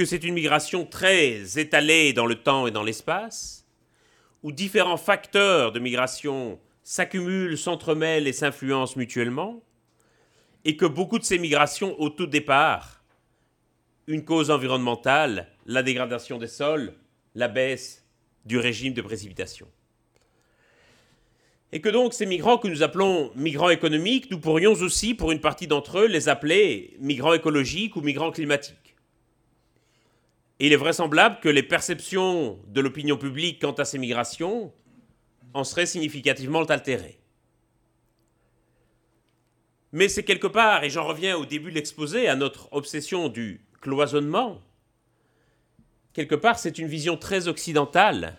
[0.05, 3.67] c'est une migration très étalée dans le temps et dans l'espace,
[4.43, 9.63] où différents facteurs de migration s'accumulent, s'entremêlent et s'influencent mutuellement,
[10.65, 13.03] et que beaucoup de ces migrations au tout départ,
[14.07, 16.95] une cause environnementale, la dégradation des sols,
[17.35, 18.05] la baisse
[18.45, 19.69] du régime de précipitation.
[21.73, 25.41] Et que donc ces migrants que nous appelons migrants économiques, nous pourrions aussi, pour une
[25.41, 28.80] partie d'entre eux, les appeler migrants écologiques ou migrants climatiques.
[30.63, 34.73] Il est vraisemblable que les perceptions de l'opinion publique quant à ces migrations
[35.55, 37.19] en seraient significativement altérées.
[39.93, 43.65] Mais c'est quelque part, et j'en reviens au début de l'exposé, à notre obsession du
[43.81, 44.61] cloisonnement,
[46.13, 48.39] quelque part c'est une vision très occidentale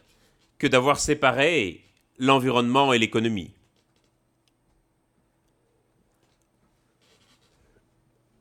[0.60, 1.84] que d'avoir séparé
[2.20, 3.56] l'environnement et l'économie.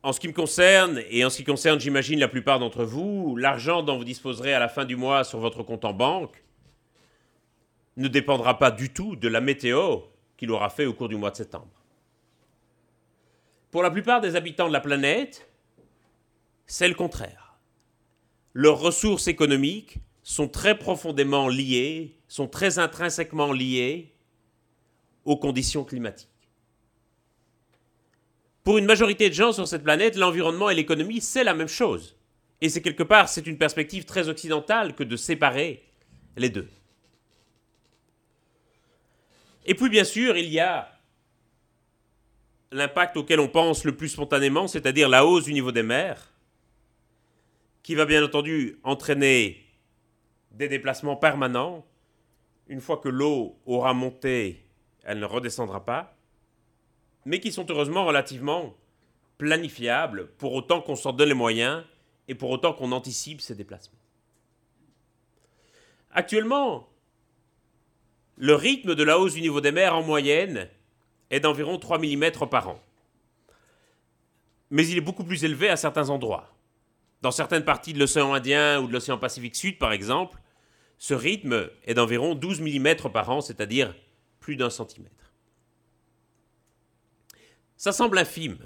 [0.03, 3.37] En ce qui me concerne, et en ce qui concerne, j'imagine, la plupart d'entre vous,
[3.37, 6.43] l'argent dont vous disposerez à la fin du mois sur votre compte en banque
[7.97, 9.99] ne dépendra pas du tout de la météo
[10.39, 11.69] qu'il aura fait au cours du mois de septembre.
[13.71, 15.47] Pour la plupart des habitants de la planète,
[16.67, 17.59] c'est le contraire.
[18.55, 24.15] Leurs ressources économiques sont très profondément liées, sont très intrinsèquement liées
[25.25, 26.30] aux conditions climatiques.
[28.71, 32.17] Pour une majorité de gens sur cette planète, l'environnement et l'économie, c'est la même chose.
[32.61, 35.83] Et c'est quelque part, c'est une perspective très occidentale que de séparer
[36.37, 36.69] les deux.
[39.67, 40.89] Et puis bien sûr, il y a
[42.71, 46.33] l'impact auquel on pense le plus spontanément, c'est-à-dire la hausse du niveau des mers,
[47.83, 49.67] qui va bien entendu entraîner
[50.53, 51.85] des déplacements permanents.
[52.69, 54.65] Une fois que l'eau aura monté,
[55.03, 56.17] elle ne redescendra pas,
[57.25, 58.75] mais qui sont heureusement relativement
[59.39, 61.83] planifiables, pour autant qu'on s'en donne les moyens
[62.29, 63.99] et pour autant qu'on anticipe ces déplacements.
[66.13, 66.89] Actuellement,
[68.37, 70.69] le rythme de la hausse du niveau des mers en moyenne
[71.31, 72.81] est d'environ 3 mm par an.
[74.71, 76.55] Mais il est beaucoup plus élevé à certains endroits.
[77.23, 80.39] Dans certaines parties de l'océan Indien ou de l'océan Pacifique Sud, par exemple,
[80.99, 83.95] ce rythme est d'environ 12 mm par an, c'est-à-dire
[84.39, 85.15] plus d'un centimètre.
[87.81, 88.59] Ça semble infime,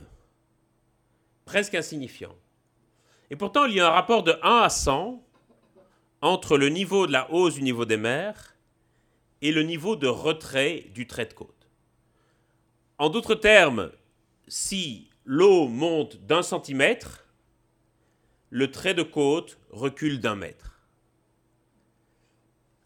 [1.44, 2.34] presque insignifiant.
[3.30, 5.24] Et pourtant, il y a un rapport de 1 à 100
[6.20, 8.56] entre le niveau de la hausse du niveau des mers
[9.40, 11.68] et le niveau de retrait du trait de côte.
[12.98, 13.92] En d'autres termes,
[14.48, 17.24] si l'eau monte d'un centimètre,
[18.50, 20.80] le trait de côte recule d'un mètre.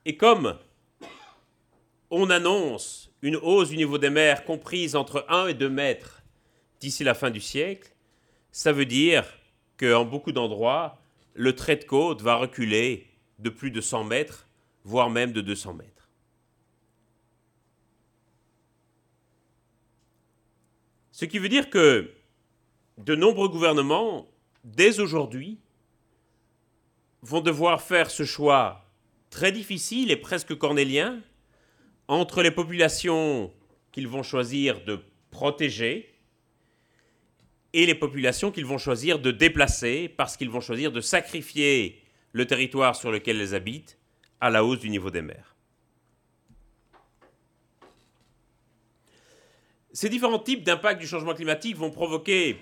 [0.04, 0.58] Et comme
[2.10, 6.17] on annonce une hausse du niveau des mers comprise entre 1 et 2 mètres
[6.80, 7.92] d'ici la fin du siècle,
[8.52, 9.24] ça veut dire
[9.78, 11.00] qu'en beaucoup d'endroits,
[11.34, 13.06] le trait de côte va reculer
[13.38, 14.48] de plus de 100 mètres,
[14.84, 16.08] voire même de 200 mètres.
[21.12, 22.12] Ce qui veut dire que
[22.98, 24.28] de nombreux gouvernements,
[24.64, 25.58] dès aujourd'hui,
[27.22, 28.84] vont devoir faire ce choix
[29.30, 31.20] très difficile et presque cornélien
[32.06, 33.52] entre les populations
[33.92, 36.14] qu'ils vont choisir de protéger
[37.72, 42.02] et les populations qu'ils vont choisir de déplacer parce qu'ils vont choisir de sacrifier
[42.32, 43.98] le territoire sur lequel elles habitent
[44.40, 45.54] à la hausse du niveau des mers.
[49.92, 52.58] Ces différents types d'impact du changement climatique vont provoquer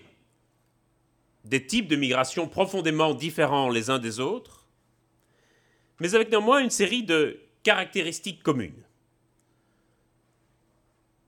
[1.44, 4.66] des types de migration profondément différents les uns des autres,
[6.00, 8.82] mais avec néanmoins une série de caractéristiques communes.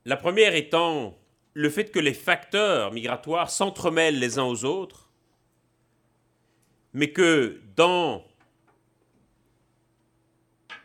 [0.04, 1.18] La première étant
[1.54, 5.08] le fait que les facteurs migratoires s'entremêlent les uns aux autres,
[6.92, 8.24] mais que dans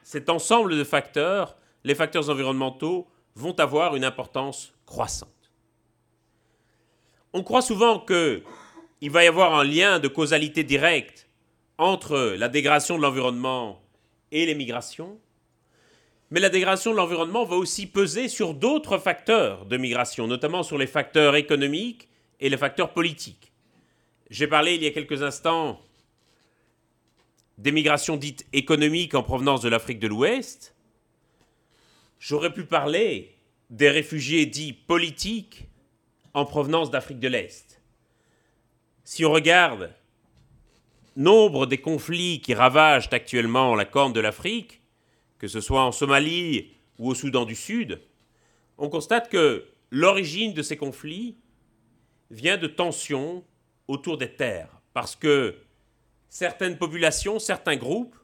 [0.02, 5.30] cet ensemble de facteurs, les facteurs environnementaux vont avoir une importance croissante.
[7.34, 11.28] On croit souvent qu'il va y avoir un lien de causalité directe
[11.78, 13.82] entre la dégradation de l'environnement
[14.32, 15.20] et les migrations,
[16.34, 20.80] Mais la dégradation de l'environnement va aussi peser sur d'autres facteurs de migration, notamment sur
[20.80, 22.08] les facteurs économiques
[22.40, 23.52] et les facteurs politiques.
[24.32, 25.80] J'ai parlé il y a quelques instants
[27.60, 30.74] des migrations dites économiques en provenance de l'Afrique de l'Ouest.
[32.20, 33.36] J'aurais pu parler
[33.70, 35.68] des réfugiés dits politiques
[36.34, 37.80] en provenance d'Afrique de l'Est.
[39.04, 39.94] Si on regarde
[41.16, 44.80] nombre des conflits qui ravagent actuellement la corne de l'Afrique,
[45.44, 48.00] que ce soit en Somalie ou au Soudan du Sud,
[48.78, 51.36] on constate que l'origine de ces conflits
[52.32, 53.44] vient de tensions
[53.90, 55.58] autour des terres, parce que
[56.30, 58.16] certaines populations, certains groupes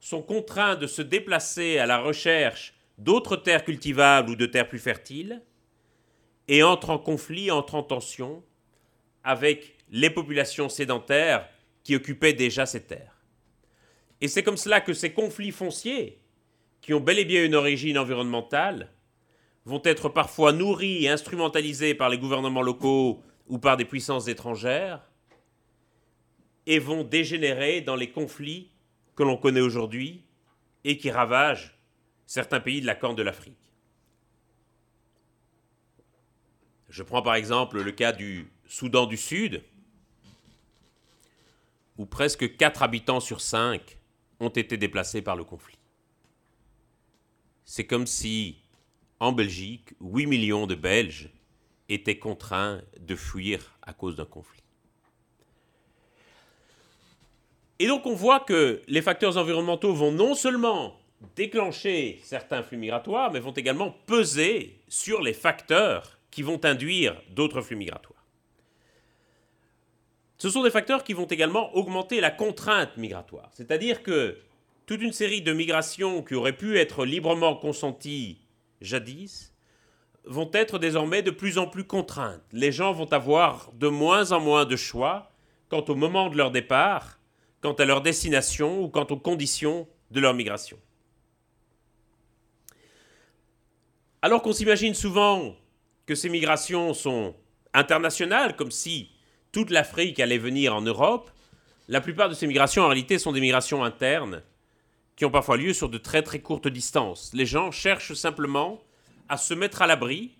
[0.00, 4.78] sont contraints de se déplacer à la recherche d'autres terres cultivables ou de terres plus
[4.78, 5.42] fertiles,
[6.48, 8.42] et entrent en conflit, entrent en tension
[9.22, 11.46] avec les populations sédentaires
[11.82, 13.20] qui occupaient déjà ces terres.
[14.22, 16.23] Et c'est comme cela que ces conflits fonciers
[16.84, 18.90] qui ont bel et bien une origine environnementale,
[19.64, 25.00] vont être parfois nourris et instrumentalisés par les gouvernements locaux ou par des puissances étrangères,
[26.66, 28.68] et vont dégénérer dans les conflits
[29.16, 30.24] que l'on connaît aujourd'hui
[30.84, 31.74] et qui ravagent
[32.26, 33.56] certains pays de la Corne de l'Afrique.
[36.90, 39.62] Je prends par exemple le cas du Soudan du Sud,
[41.96, 43.98] où presque 4 habitants sur 5
[44.40, 45.73] ont été déplacés par le conflit
[47.64, 48.58] c'est comme si,
[49.20, 51.30] en Belgique, 8 millions de Belges
[51.88, 54.62] étaient contraints de fuir à cause d'un conflit.
[57.78, 60.96] Et donc on voit que les facteurs environnementaux vont non seulement
[61.36, 67.62] déclencher certains flux migratoires, mais vont également peser sur les facteurs qui vont induire d'autres
[67.62, 68.24] flux migratoires.
[70.38, 74.38] Ce sont des facteurs qui vont également augmenter la contrainte migratoire, c'est-à-dire que
[74.86, 78.38] toute une série de migrations qui auraient pu être librement consenties
[78.80, 79.54] jadis
[80.26, 82.42] vont être désormais de plus en plus contraintes.
[82.52, 85.30] Les gens vont avoir de moins en moins de choix
[85.68, 87.18] quant au moment de leur départ,
[87.60, 90.78] quant à leur destination ou quant aux conditions de leur migration.
[94.22, 95.54] Alors qu'on s'imagine souvent
[96.06, 97.34] que ces migrations sont
[97.72, 99.10] internationales, comme si
[99.52, 101.30] toute l'Afrique allait venir en Europe,
[101.88, 104.42] la plupart de ces migrations en réalité sont des migrations internes
[105.16, 107.30] qui ont parfois lieu sur de très très courtes distances.
[107.34, 108.82] Les gens cherchent simplement
[109.28, 110.36] à se mettre à l'abri.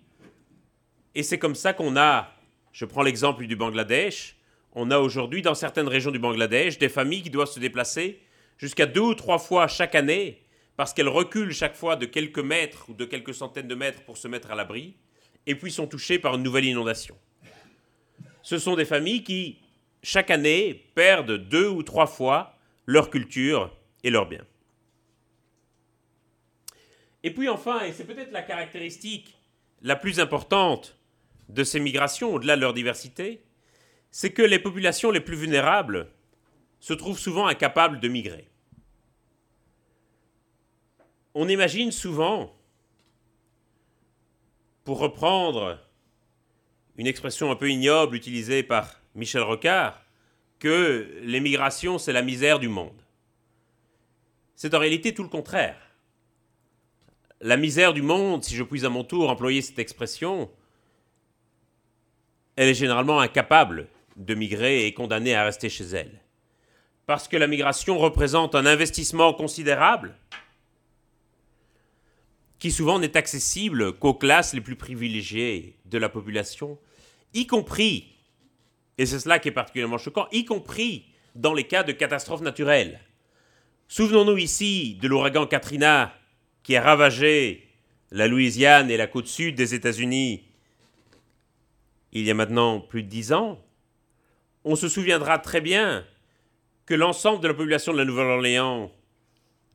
[1.15, 2.31] Et c'est comme ça qu'on a,
[2.71, 4.35] je prends l'exemple du Bangladesh,
[4.73, 8.19] on a aujourd'hui dans certaines régions du Bangladesh des familles qui doivent se déplacer
[8.57, 10.41] jusqu'à deux ou trois fois chaque année
[10.75, 14.17] parce qu'elles reculent chaque fois de quelques mètres ou de quelques centaines de mètres pour
[14.17, 14.97] se mettre à l'abri
[15.47, 17.17] et puis sont touchées par une nouvelle inondation.
[18.41, 19.59] Ce sont des familles qui,
[20.03, 24.45] chaque année, perdent deux ou trois fois leur culture et leurs biens.
[27.25, 29.35] Et puis enfin, et c'est peut-être la caractéristique
[29.81, 30.95] la plus importante
[31.49, 33.41] de ces migrations, au-delà de leur diversité,
[34.11, 36.07] c'est que les populations les plus vulnérables
[36.79, 38.47] se trouvent souvent incapables de migrer.
[41.33, 42.55] On imagine souvent,
[44.83, 45.79] pour reprendre
[46.95, 49.99] une expression un peu ignoble utilisée par Michel Rocard,
[50.59, 53.01] que l'émigration, c'est la misère du monde.
[54.55, 55.84] C'est en réalité tout le contraire
[57.45, 60.49] la misère du monde, si je puis à mon tour employer cette expression,
[62.55, 66.21] elle est généralement incapable de migrer et condamnée à rester chez elle.
[67.05, 70.15] Parce que la migration représente un investissement considérable
[72.57, 76.79] qui souvent n'est accessible qu'aux classes les plus privilégiées de la population,
[77.35, 78.15] y compris,
[78.97, 83.01] et c'est cela qui est particulièrement choquant, y compris dans les cas de catastrophes naturelles.
[83.87, 86.11] Souvenons-nous ici de l'ouragan Katrina
[86.65, 87.69] qui a ravagé
[88.09, 90.43] la Louisiane et la côte sud des États-Unis
[92.11, 93.61] il y a maintenant plus de dix ans,
[94.63, 96.05] on se souviendra très bien
[96.85, 98.89] que l'ensemble de la population de la Nouvelle-Orléans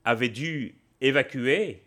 [0.04, 1.84] avait dû évacuer,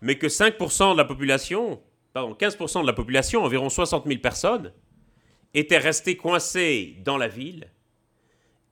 [0.00, 1.82] mais que 5% de la population,
[2.14, 4.72] pardon, 15% de la population, environ 60 000 personnes,
[5.52, 7.70] étaient restés coincés dans la ville.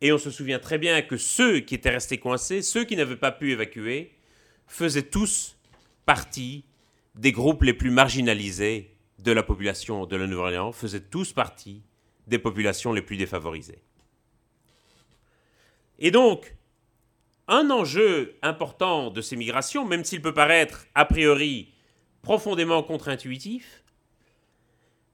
[0.01, 3.17] Et on se souvient très bien que ceux qui étaient restés coincés, ceux qui n'avaient
[3.17, 4.18] pas pu évacuer,
[4.69, 5.57] faisaient tous
[6.07, 6.65] partie
[7.15, 11.83] des groupes les plus marginalisés de la population de la Nouvelle-Orléans, faisaient tous partie
[12.29, 13.83] des populations les plus défavorisées.
[15.99, 16.55] Et donc,
[17.49, 21.73] un enjeu important de ces migrations, même s'il peut paraître a priori
[22.23, 23.83] profondément contre-intuitif,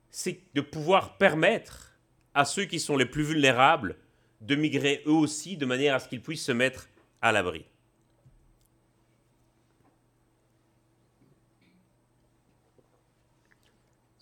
[0.09, 1.97] c'est de pouvoir permettre
[2.33, 3.97] à ceux qui sont les plus vulnérables
[4.41, 6.89] de migrer eux aussi de manière à ce qu'ils puissent se mettre
[7.21, 7.65] à l'abri.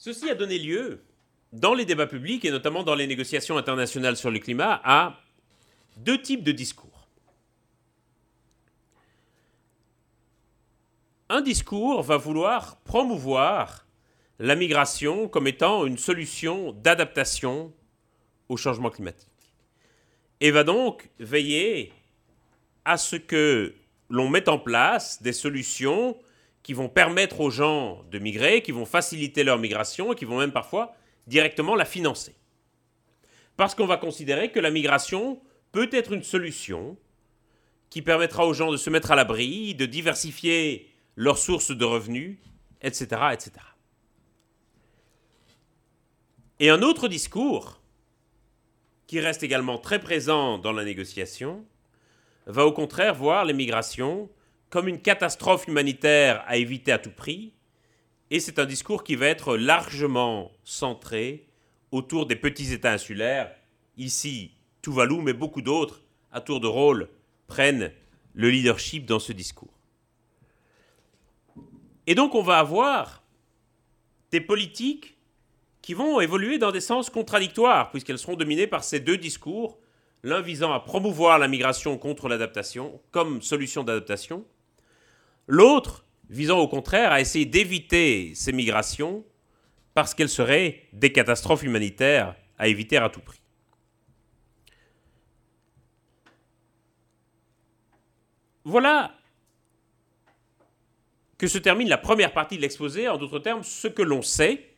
[0.05, 1.01] Ceci a donné lieu,
[1.53, 5.17] dans les débats publics et notamment dans les négociations internationales sur le climat, à
[5.95, 7.07] deux types de discours.
[11.29, 13.87] Un discours va vouloir promouvoir
[14.39, 17.71] la migration comme étant une solution d'adaptation
[18.49, 19.55] au changement climatique
[20.41, 21.93] et va donc veiller
[22.83, 23.73] à ce que
[24.09, 26.17] l'on mette en place des solutions
[26.63, 30.39] qui vont permettre aux gens de migrer, qui vont faciliter leur migration et qui vont
[30.39, 30.95] même parfois
[31.27, 32.35] directement la financer.
[33.57, 35.41] Parce qu'on va considérer que la migration
[35.71, 36.97] peut être une solution
[37.89, 42.37] qui permettra aux gens de se mettre à l'abri, de diversifier leurs sources de revenus,
[42.81, 43.51] etc., etc.
[46.59, 47.79] Et un autre discours
[49.13, 51.63] qui reste également très présent dans la négociation,
[52.47, 54.29] va au contraire voir les migrations
[54.73, 57.53] comme une catastrophe humanitaire à éviter à tout prix,
[58.31, 61.45] et c'est un discours qui va être largement centré
[61.91, 63.55] autour des petits États insulaires,
[63.97, 64.49] ici
[64.81, 66.01] Tuvalu, mais beaucoup d'autres,
[66.31, 67.07] à tour de rôle,
[67.45, 67.91] prennent
[68.33, 69.77] le leadership dans ce discours.
[72.07, 73.21] Et donc on va avoir
[74.31, 75.19] des politiques
[75.83, 79.77] qui vont évoluer dans des sens contradictoires, puisqu'elles seront dominées par ces deux discours,
[80.23, 84.47] l'un visant à promouvoir la migration contre l'adaptation comme solution d'adaptation,
[85.47, 89.25] l'autre visant au contraire à essayer d'éviter ces migrations
[89.93, 93.41] parce qu'elles seraient des catastrophes humanitaires à éviter à tout prix.
[98.65, 99.15] Voilà
[101.37, 104.73] que se termine la première partie de l'exposé, en d'autres termes, ce que l'on sait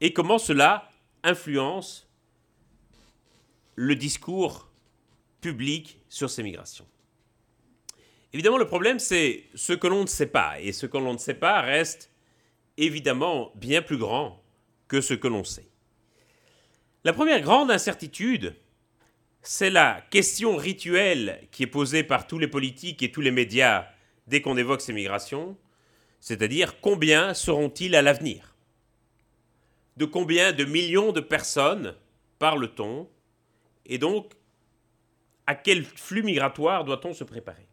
[0.00, 0.90] et comment cela
[1.22, 2.08] influence
[3.74, 4.70] le discours
[5.40, 6.86] public sur ces migrations.
[8.32, 11.18] Évidemment, le problème, c'est ce que l'on ne sait pas, et ce que l'on ne
[11.18, 12.10] sait pas reste
[12.78, 14.42] évidemment bien plus grand
[14.88, 15.68] que ce que l'on sait.
[17.04, 18.54] La première grande incertitude,
[19.42, 23.86] c'est la question rituelle qui est posée par tous les politiques et tous les médias
[24.28, 25.58] dès qu'on évoque ces migrations,
[26.20, 28.54] c'est-à-dire combien seront-ils à l'avenir?
[29.96, 31.96] De combien de millions de personnes
[32.38, 33.10] parle-t-on?
[33.84, 34.32] Et donc,
[35.46, 37.66] à quel flux migratoire doit-on se préparer?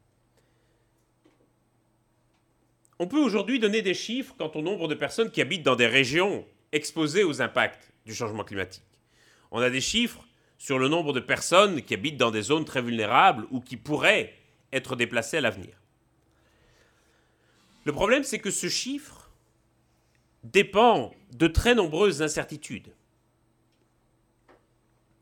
[2.99, 5.87] On peut aujourd'hui donner des chiffres quant au nombre de personnes qui habitent dans des
[5.87, 8.83] régions exposées aux impacts du changement climatique.
[9.51, 10.27] On a des chiffres
[10.57, 14.33] sur le nombre de personnes qui habitent dans des zones très vulnérables ou qui pourraient
[14.73, 15.79] être déplacées à l'avenir.
[17.85, 19.31] Le problème, c'est que ce chiffre
[20.43, 22.93] dépend de très nombreuses incertitudes.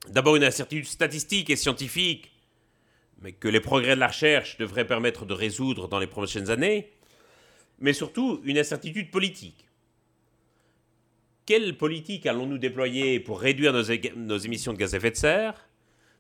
[0.10, 2.32] D'abord une incertitude statistique et scientifique,
[3.22, 6.92] mais que les progrès de la recherche devraient permettre de résoudre dans les prochaines années,
[7.80, 9.68] mais surtout une incertitude politique.
[11.46, 13.84] Quelle politique allons-nous déployer pour réduire nos,
[14.16, 15.70] nos, émissions de gaz à effet de serre,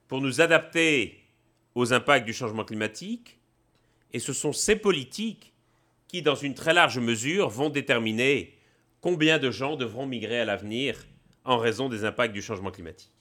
[0.07, 1.19] pour nous adapter
[1.75, 3.37] aux impacts du changement climatique?
[4.13, 5.53] Et ce sont ces politiques
[6.07, 8.55] qui, dans une très large mesure, vont déterminer
[9.01, 11.05] combien de gens devront migrer à l'avenir
[11.43, 13.11] en raison des impacts du changement climatique.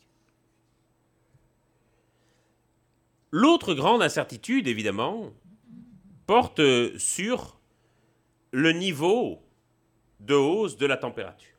[3.32, 5.32] L'autre grande incertitude, évidemment,
[6.26, 6.61] porte
[6.99, 7.59] sur
[8.57, 9.42] le niveau
[10.18, 11.52] de hausse de la température.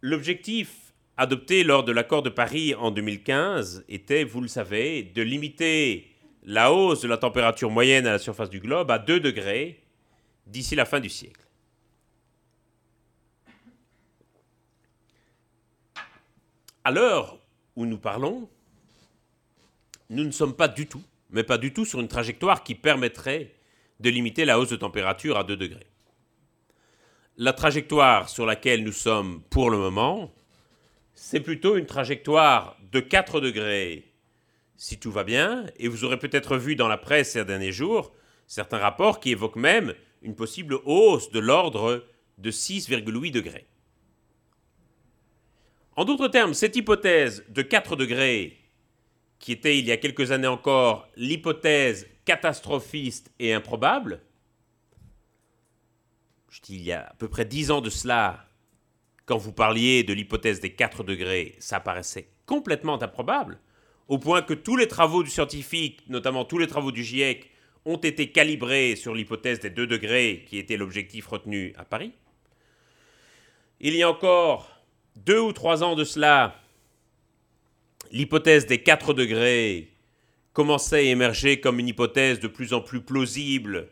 [0.00, 6.10] L'objectif adopté lors de l'accord de Paris en 2015 était, vous le savez, de limiter
[6.42, 9.80] la hausse de la température moyenne à la surface du globe à 2 degrés
[10.48, 11.46] d'ici la fin du siècle.
[16.82, 17.38] À l'heure
[17.76, 18.50] où nous parlons,
[20.08, 23.54] nous ne sommes pas du tout, mais pas du tout sur une trajectoire qui permettrait
[24.00, 25.86] de limiter la hausse de température à 2 degrés.
[27.36, 30.34] La trajectoire sur laquelle nous sommes pour le moment,
[31.14, 34.10] c'est plutôt une trajectoire de 4 degrés
[34.80, 38.14] si tout va bien, et vous aurez peut-être vu dans la presse ces derniers jours
[38.46, 42.06] certains rapports qui évoquent même une possible hausse de l'ordre
[42.38, 43.66] de 6,8 degrés.
[45.96, 48.56] En d'autres termes, cette hypothèse de 4 degrés,
[49.40, 54.20] qui était il y a quelques années encore l'hypothèse catastrophiste et improbable,
[56.50, 58.46] je dis il y a à peu près 10 ans de cela,
[59.24, 63.58] quand vous parliez de l'hypothèse des 4 degrés, ça paraissait complètement improbable,
[64.08, 67.50] au point que tous les travaux du scientifique, notamment tous les travaux du GIEC,
[67.86, 72.12] ont été calibrés sur l'hypothèse des 2 degrés qui était l'objectif retenu à Paris.
[73.80, 74.68] Il y a encore
[75.16, 76.59] deux ou trois ans de cela,
[78.10, 79.92] l'hypothèse des 4 degrés
[80.52, 83.88] commençait à émerger comme une hypothèse de plus en plus plausible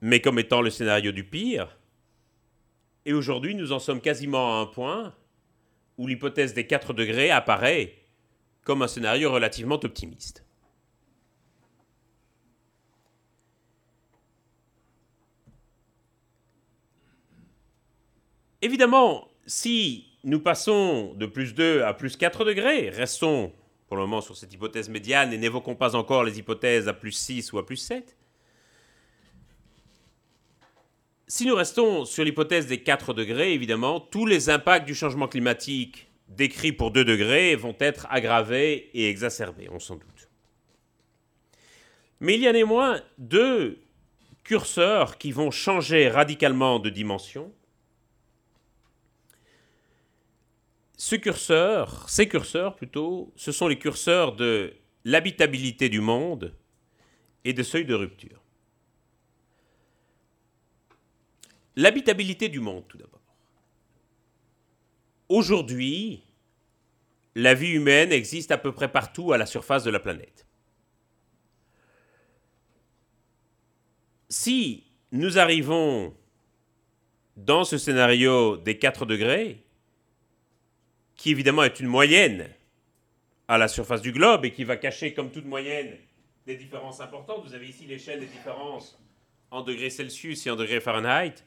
[0.00, 1.76] mais comme étant le scénario du pire.
[3.04, 5.14] Et aujourd'hui, nous en sommes quasiment à un point
[5.98, 7.94] où l'hypothèse des 4 degrés apparaît
[8.62, 10.44] comme un scénario relativement optimiste.
[18.62, 23.52] Évidemment, si nous passons de plus 2 à plus 4 degrés, restons
[23.86, 27.12] pour le moment sur cette hypothèse médiane et n'évoquons pas encore les hypothèses à plus
[27.12, 28.16] 6 ou à plus 7.
[31.28, 36.08] Si nous restons sur l'hypothèse des 4 degrés, évidemment, tous les impacts du changement climatique
[36.26, 40.28] décrits pour 2 degrés vont être aggravés et exacerbés, on s'en doute.
[42.18, 43.78] Mais il y a néanmoins deux
[44.42, 47.52] curseurs qui vont changer radicalement de dimension
[50.96, 54.74] ce curseur, ces curseurs plutôt, ce sont les curseurs de
[55.04, 56.54] l'habitabilité du monde
[57.44, 58.42] et de seuil de rupture.
[61.76, 63.20] L'habitabilité du monde, tout d'abord.
[65.28, 66.22] Aujourd'hui,
[67.34, 70.46] la vie humaine existe à peu près partout à la surface de la planète.
[74.30, 76.16] Si nous arrivons
[77.36, 79.65] dans ce scénario des 4 degrés,
[81.16, 82.48] qui évidemment est une moyenne
[83.48, 85.96] à la surface du globe et qui va cacher comme toute moyenne
[86.46, 87.44] des différences importantes.
[87.44, 88.98] Vous avez ici l'échelle des différences
[89.50, 91.44] en degrés Celsius et en degrés Fahrenheit.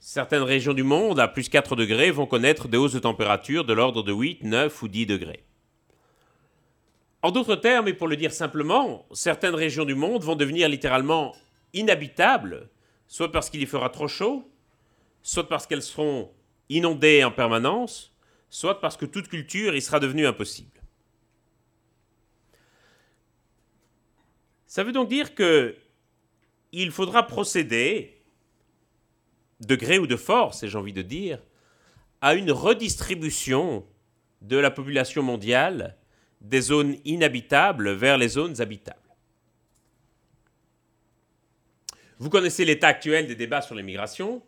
[0.00, 3.72] Certaines régions du monde, à plus 4 degrés, vont connaître des hausses de température de
[3.72, 5.44] l'ordre de 8, 9 ou 10 degrés.
[7.20, 11.34] En d'autres termes, et pour le dire simplement, certaines régions du monde vont devenir littéralement
[11.72, 12.70] inhabitables,
[13.08, 14.48] soit parce qu'il y fera trop chaud,
[15.22, 16.30] soit parce qu'elles seront
[16.68, 18.14] inondées en permanence,
[18.50, 20.80] soit parce que toute culture y sera devenue impossible.
[24.66, 25.76] Ça veut donc dire que
[26.72, 28.22] il faudra procéder,
[29.60, 31.42] de gré ou de force, j'ai envie de dire,
[32.20, 33.86] à une redistribution
[34.42, 35.96] de la population mondiale
[36.40, 38.98] des zones inhabitables vers les zones habitables.
[42.18, 44.42] Vous connaissez l'état actuel des débats sur les migrations.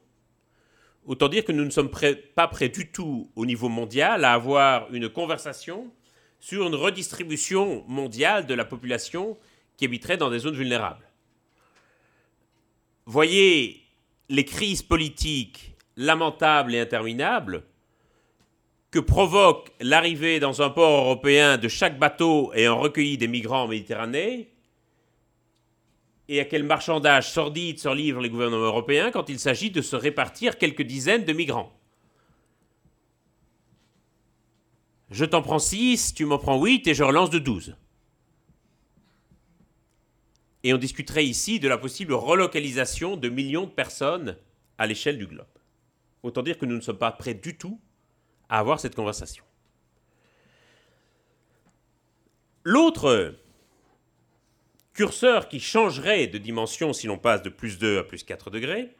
[1.10, 1.90] Autant dire que nous ne sommes
[2.36, 5.90] pas prêts du tout au niveau mondial à avoir une conversation
[6.38, 9.36] sur une redistribution mondiale de la population
[9.76, 11.04] qui habiterait dans des zones vulnérables.
[13.06, 13.82] Voyez
[14.28, 17.64] les crises politiques lamentables et interminables
[18.92, 23.68] que provoque l'arrivée dans un port européen de chaque bateau ayant recueilli des migrants en
[23.68, 24.52] Méditerranée,
[26.30, 29.96] et à quel marchandage sordide se livrent les gouvernements européens quand il s'agit de se
[29.96, 31.76] répartir quelques dizaines de migrants?
[35.10, 37.74] Je t'en prends 6, tu m'en prends 8 et je relance de 12.
[40.62, 44.36] Et on discuterait ici de la possible relocalisation de millions de personnes
[44.78, 45.48] à l'échelle du globe.
[46.22, 47.80] Autant dire que nous ne sommes pas prêts du tout
[48.48, 49.42] à avoir cette conversation.
[52.62, 53.34] L'autre
[55.00, 58.94] curseur qui changerait de dimension si l'on passe de plus 2 à plus 4 degrés,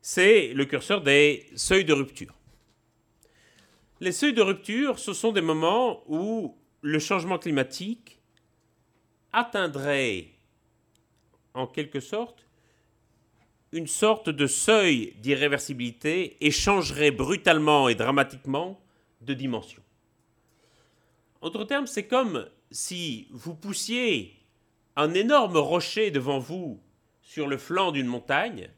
[0.00, 2.34] c'est le curseur des seuils de rupture.
[4.00, 8.18] Les seuils de rupture, ce sont des moments où le changement climatique
[9.34, 10.28] atteindrait
[11.52, 12.46] en quelque sorte
[13.72, 18.80] une sorte de seuil d'irréversibilité et changerait brutalement et dramatiquement
[19.20, 19.82] de dimension.
[21.42, 24.39] En d'autres termes, c'est comme si vous poussiez
[25.00, 26.78] un énorme rocher devant vous
[27.22, 28.68] sur le flanc d'une montagne,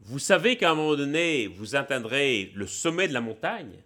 [0.00, 3.82] vous savez qu'à un moment donné, vous atteindrez le sommet de la montagne,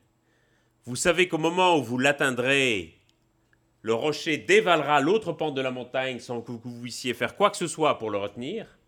[0.85, 3.01] vous savez qu'au moment où vous l'atteindrez,
[3.83, 7.57] le rocher dévalera l'autre pente de la montagne sans que vous puissiez faire quoi que
[7.57, 8.79] ce soit pour le retenir,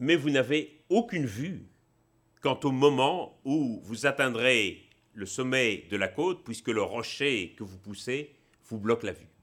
[0.00, 1.68] mais vous n'avez aucune vue
[2.40, 4.82] quant au moment où vous atteindrez
[5.14, 8.34] le sommet de la côte, puisque le rocher que vous poussez
[8.68, 9.35] vous bloque la vue.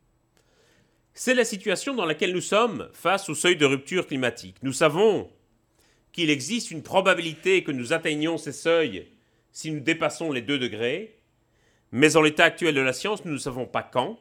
[1.15, 4.57] C'est la situation dans laquelle nous sommes face au seuil de rupture climatique.
[4.63, 5.29] Nous savons
[6.11, 9.07] qu'il existe une probabilité que nous atteignions ces seuils
[9.51, 11.19] si nous dépassons les 2 degrés,
[11.91, 14.19] mais en l'état actuel de la science, nous ne savons pas quand,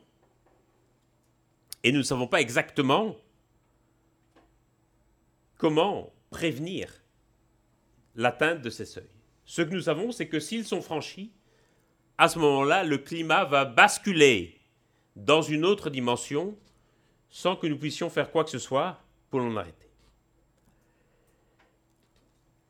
[1.82, 3.16] et nous ne savons pas exactement
[5.56, 7.02] comment prévenir
[8.14, 9.08] l'atteinte de ces seuils.
[9.46, 11.32] Ce que nous savons, c'est que s'ils sont franchis,
[12.18, 14.60] à ce moment-là, le climat va basculer
[15.16, 16.56] dans une autre dimension
[17.32, 19.88] sans que nous puissions faire quoi que ce soit pour l'en arrêter.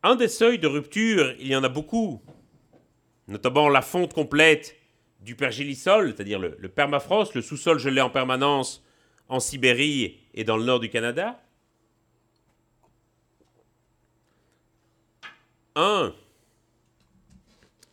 [0.01, 2.21] Un des seuils de rupture, il y en a beaucoup,
[3.27, 4.77] notamment la fonte complète
[5.19, 8.83] du pergélisol, c'est-à-dire le, permafrost, le sous-sol gelé en permanence
[9.27, 11.41] en Sibérie et dans le nord du Canada.
[15.75, 16.13] Un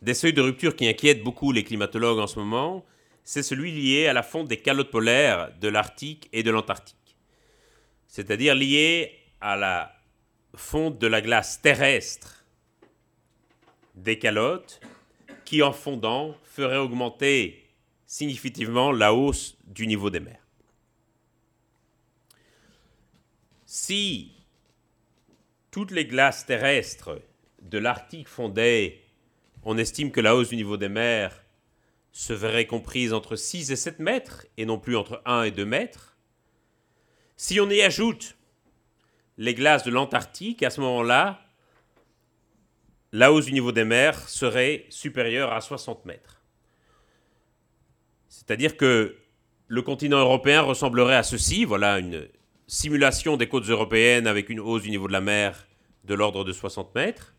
[0.03, 2.85] des seuils de rupture qui inquiètent beaucoup les climatologues en ce moment,
[3.25, 7.17] c'est celui lié à la fonte des calottes polaires de l'Arctique et de l'Antarctique.
[8.07, 9.95] C'est-à-dire lié à la
[10.55, 12.45] fonte de la glace terrestre
[13.95, 14.81] des calottes
[15.45, 17.67] qui, en fondant, ferait augmenter
[18.07, 20.45] significativement la hausse du niveau des mers.
[23.67, 24.33] Si
[25.71, 27.23] toutes les glaces terrestres
[27.63, 29.01] de l'Arctique fondaient,
[29.63, 31.45] on estime que la hausse du niveau des mers
[32.13, 35.65] se verrait comprise entre 6 et 7 mètres et non plus entre 1 et 2
[35.65, 36.17] mètres.
[37.37, 38.37] Si on y ajoute
[39.39, 41.41] les glaces de l'Antarctique, à ce moment-là,
[43.13, 46.43] la hausse du niveau des mers serait supérieure à 60 mètres.
[48.29, 49.17] C'est-à-dire que
[49.67, 52.29] le continent européen ressemblerait à ceci, voilà une
[52.67, 55.67] simulation des côtes européennes avec une hausse du niveau de la mer
[56.05, 57.35] de l'ordre de 60 mètres.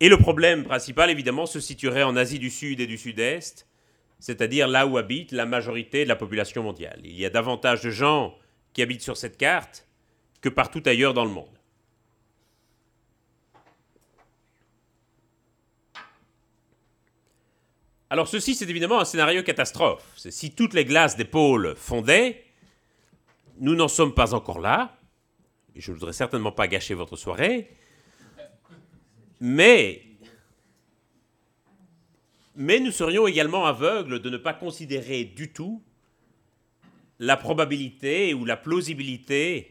[0.00, 3.66] Et le problème principal, évidemment, se situerait en Asie du Sud et du Sud-Est,
[4.18, 7.00] c'est-à-dire là où habite la majorité de la population mondiale.
[7.04, 8.36] Il y a davantage de gens
[8.72, 9.86] qui habitent sur cette carte
[10.40, 11.48] que partout ailleurs dans le monde.
[18.08, 20.04] Alors ceci, c'est évidemment un scénario catastrophe.
[20.16, 22.44] Si toutes les glaces des pôles fondaient,
[23.58, 24.96] nous n'en sommes pas encore là.
[25.74, 27.68] Et je ne voudrais certainement pas gâcher votre soirée.
[29.40, 30.02] Mais,
[32.54, 35.82] mais nous serions également aveugles de ne pas considérer du tout
[37.18, 39.70] la probabilité ou la plausibilité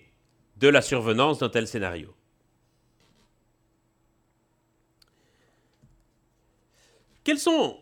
[0.58, 2.16] de la survenance d'un tel scénario.
[7.24, 7.80] Quelles sont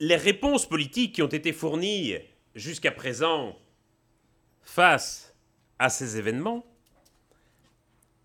[0.00, 2.14] les réponses politiques qui ont été fournies
[2.54, 3.56] jusqu'à présent
[4.62, 5.36] face
[5.78, 6.64] à ces événements,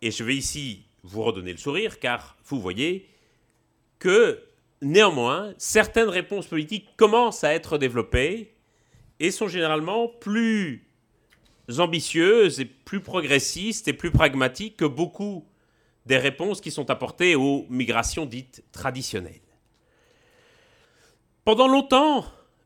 [0.01, 3.09] et je vais ici vous redonner le sourire, car vous voyez
[3.99, 4.43] que
[4.81, 8.53] néanmoins, certaines réponses politiques commencent à être développées
[9.19, 10.87] et sont généralement plus
[11.79, 15.47] ambitieuses et plus progressistes et plus pragmatiques que beaucoup
[16.05, 19.41] des réponses qui sont apportées aux migrations dites traditionnelles.
[21.43, 22.25] Pendant longtemps,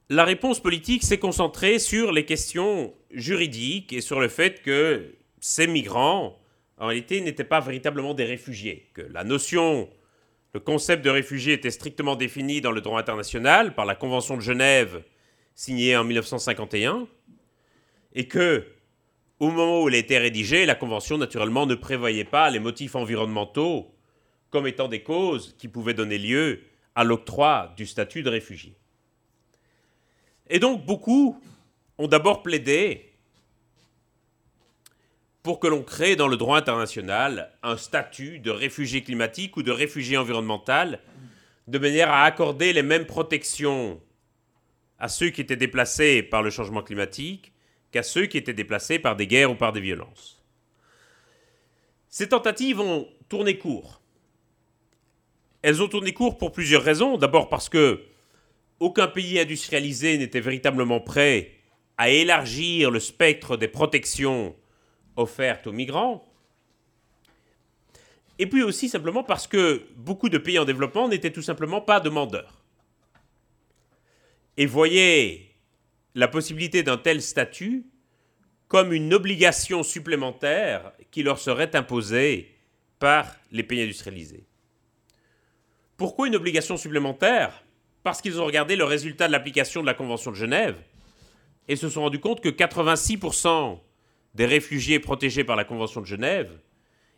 [0.09, 5.67] la réponse politique s'est concentrée sur les questions juridiques et sur le fait que ces
[5.67, 6.40] migrants,
[6.81, 9.87] en réalité, n'étaient pas véritablement des réfugiés, que la notion,
[10.55, 14.41] le concept de réfugié était strictement défini dans le droit international par la Convention de
[14.41, 15.03] Genève
[15.53, 17.07] signée en 1951,
[18.13, 18.65] et que,
[19.39, 22.95] au moment où elle a été rédigée, la Convention naturellement ne prévoyait pas les motifs
[22.95, 23.93] environnementaux
[24.49, 26.61] comme étant des causes qui pouvaient donner lieu
[26.95, 28.75] à l'octroi du statut de réfugié.
[30.49, 31.39] Et donc beaucoup
[31.99, 33.10] ont d'abord plaidé
[35.43, 39.71] pour que l'on crée dans le droit international un statut de réfugié climatique ou de
[39.71, 40.99] réfugié environnemental,
[41.67, 43.99] de manière à accorder les mêmes protections
[44.99, 47.53] à ceux qui étaient déplacés par le changement climatique
[47.91, 50.43] qu'à ceux qui étaient déplacés par des guerres ou par des violences.
[52.09, 54.01] Ces tentatives ont tourné court.
[55.61, 57.17] Elles ont tourné court pour plusieurs raisons.
[57.17, 58.03] D'abord parce que
[58.79, 61.51] aucun pays industrialisé n'était véritablement prêt
[61.97, 64.55] à élargir le spectre des protections
[65.21, 66.27] offertes aux migrants.
[68.39, 71.99] Et puis aussi simplement parce que beaucoup de pays en développement n'étaient tout simplement pas
[71.99, 72.61] demandeurs.
[74.57, 75.51] Et voyaient
[76.15, 77.85] la possibilité d'un tel statut
[78.67, 82.55] comme une obligation supplémentaire qui leur serait imposée
[82.99, 84.45] par les pays industrialisés.
[85.97, 87.63] Pourquoi une obligation supplémentaire?
[88.03, 90.81] Parce qu'ils ont regardé le résultat de l'application de la Convention de Genève
[91.67, 93.79] et se sont rendus compte que 86%
[94.35, 96.59] des réfugiés protégés par la Convention de Genève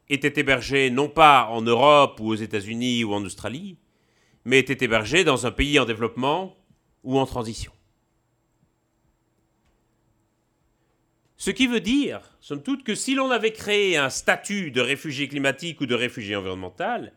[0.10, 3.78] étaient hébergés non pas en Europe ou aux États-Unis ou en Australie,
[4.46, 6.56] mais étaient hébergés dans un pays en développement
[7.04, 7.72] ou en transition.
[11.38, 15.28] Ce qui veut dire, somme toute, que si l'on avait créé un statut de réfugié
[15.28, 17.14] climatique ou de réfugié environnemental,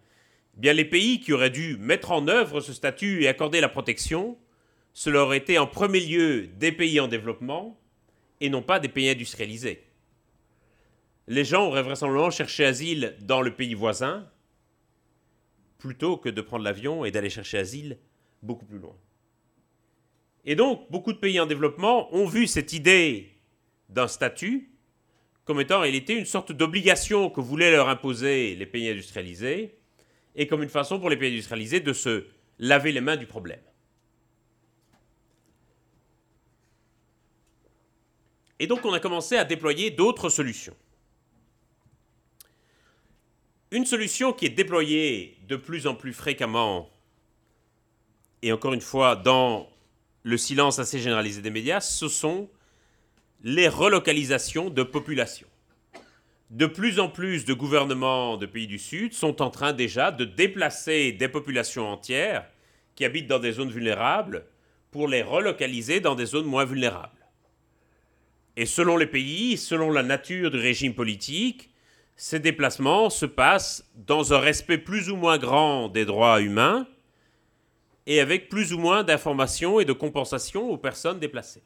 [0.54, 4.36] bien les pays qui auraient dû mettre en œuvre ce statut et accorder la protection,
[4.92, 7.78] cela aurait été en premier lieu des pays en développement
[8.40, 9.82] et non pas des pays industrialisés.
[11.28, 14.28] Les gens auraient vraisemblablement cherché asile dans le pays voisin
[15.78, 17.98] plutôt que de prendre l'avion et d'aller chercher asile
[18.42, 18.96] beaucoup plus loin.
[20.44, 23.32] Et donc, beaucoup de pays en développement ont vu cette idée
[23.88, 24.70] d'un statut
[25.44, 29.78] comme étant en réalité une sorte d'obligation que voulaient leur imposer les pays industrialisés
[30.34, 32.26] et comme une façon pour les pays industrialisés de se
[32.58, 33.60] laver les mains du problème.
[38.58, 40.76] Et donc on a commencé à déployer d'autres solutions.
[43.70, 46.88] Une solution qui est déployée de plus en plus fréquemment,
[48.42, 49.68] et encore une fois dans
[50.22, 52.48] le silence assez généralisé des médias, ce sont
[53.42, 55.46] les relocalisations de population.
[56.50, 60.24] De plus en plus de gouvernements de pays du Sud sont en train déjà de
[60.24, 62.48] déplacer des populations entières
[62.94, 64.46] qui habitent dans des zones vulnérables
[64.92, 67.15] pour les relocaliser dans des zones moins vulnérables.
[68.56, 71.70] Et selon les pays, selon la nature du régime politique,
[72.16, 76.88] ces déplacements se passent dans un respect plus ou moins grand des droits humains
[78.06, 81.62] et avec plus ou moins d'informations et de compensations aux personnes déplacées.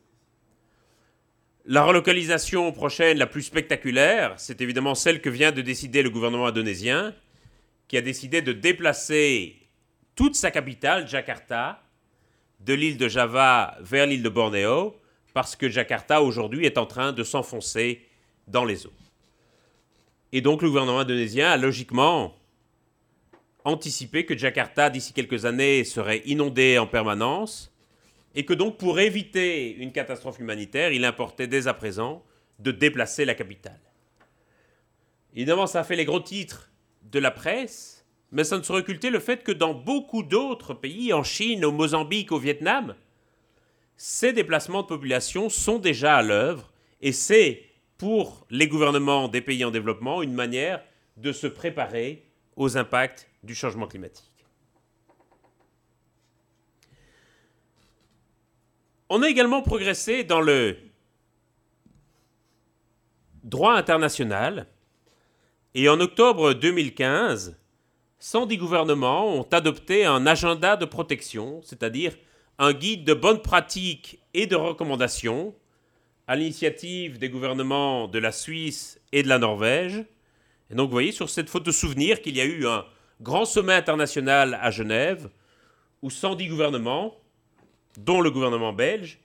[1.66, 6.47] La relocalisation prochaine, la plus spectaculaire, c'est évidemment celle que vient de décider le gouvernement
[6.47, 7.14] indonésien,
[7.86, 9.57] qui a décidé de déplacer
[10.16, 11.82] toute sa capitale, Jakarta,
[12.61, 14.99] de l'île de Java vers l'île de Bornéo,
[15.33, 18.07] parce que Jakarta aujourd'hui est en train de s'enfoncer
[18.47, 18.93] dans les eaux.
[20.33, 22.37] Et donc le gouvernement indonésien a logiquement
[23.64, 27.72] anticipé que Jakarta, d'ici quelques années, serait inondé en permanence,
[28.35, 32.24] et que donc pour éviter une catastrophe humanitaire, il importait dès à présent
[32.59, 33.81] de déplacer la capitale.
[35.35, 36.70] Évidemment, ça a fait les gros titres
[37.03, 41.12] de la presse, mais ça ne se occulter le fait que dans beaucoup d'autres pays,
[41.12, 42.95] en Chine, au Mozambique, au Vietnam,
[44.03, 46.72] ces déplacements de population sont déjà à l'œuvre,
[47.03, 47.66] et c'est
[47.98, 50.82] pour les gouvernements des pays en développement une manière
[51.18, 52.26] de se préparer
[52.57, 54.46] aux impacts du changement climatique.
[59.11, 60.78] On a également progressé dans le
[63.44, 64.66] droit international
[65.74, 67.55] et en octobre 2015,
[68.18, 72.16] 110 gouvernements ont adopté un agenda de protection, c'est-à-dire
[72.61, 75.52] un guide de bonnes pratiques et de recommandations
[76.28, 80.04] à l'initiative des gouvernements de la Suisse et de la Norvège.
[80.70, 82.84] Et donc vous voyez sur cette photo souvenir qu'il y a eu un
[83.20, 85.28] grand sommet international à Genève
[86.02, 87.16] où 110 gouvernements
[87.96, 89.18] dont le gouvernement belge,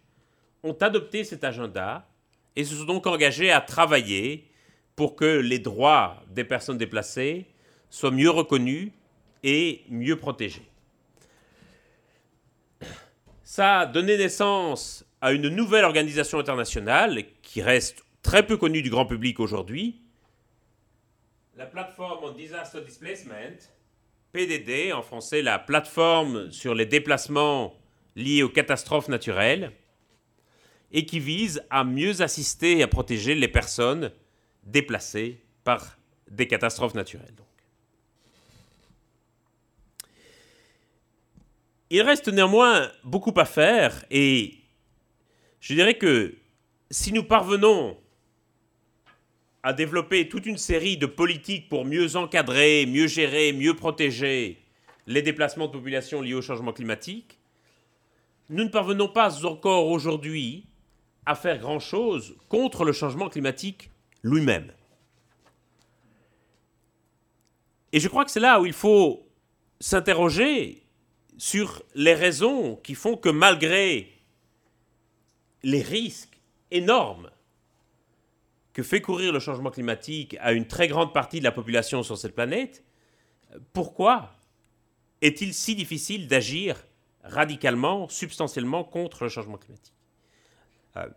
[0.63, 2.07] ont adopté cet agenda
[2.55, 4.49] et se sont donc engagés à travailler
[4.95, 7.45] pour que les droits des personnes déplacées
[7.89, 8.91] soient mieux reconnus
[9.43, 10.65] et mieux protégés.
[13.47, 18.89] Ça a donné naissance à une nouvelle organisation internationale qui reste très peu connue du
[18.89, 20.01] grand public aujourd'hui,
[21.55, 23.69] la plateforme on Disaster Displacement,
[24.31, 27.75] PDD, en français la plateforme sur les déplacements
[28.15, 29.71] liées aux catastrophes naturelles
[30.91, 34.11] et qui vise à mieux assister et à protéger les personnes
[34.63, 35.99] déplacées par
[36.31, 37.44] des catastrophes naturelles.
[41.89, 44.55] Il reste néanmoins beaucoup à faire et
[45.59, 46.35] je dirais que
[46.89, 47.97] si nous parvenons
[49.61, 54.63] à développer toute une série de politiques pour mieux encadrer, mieux gérer, mieux protéger
[55.07, 57.39] les déplacements de population liés au changement climatique,
[58.49, 60.67] nous ne parvenons pas encore aujourd'hui
[61.25, 63.89] à faire grand-chose contre le changement climatique
[64.23, 64.71] lui-même.
[67.91, 69.27] Et je crois que c'est là où il faut
[69.79, 70.84] s'interroger
[71.37, 74.11] sur les raisons qui font que malgré
[75.63, 76.39] les risques
[76.71, 77.29] énormes
[78.73, 82.17] que fait courir le changement climatique à une très grande partie de la population sur
[82.17, 82.83] cette planète,
[83.73, 84.33] pourquoi
[85.21, 86.75] est-il si difficile d'agir
[87.23, 89.93] radicalement, substantiellement contre le changement climatique?
[90.97, 91.07] Euh,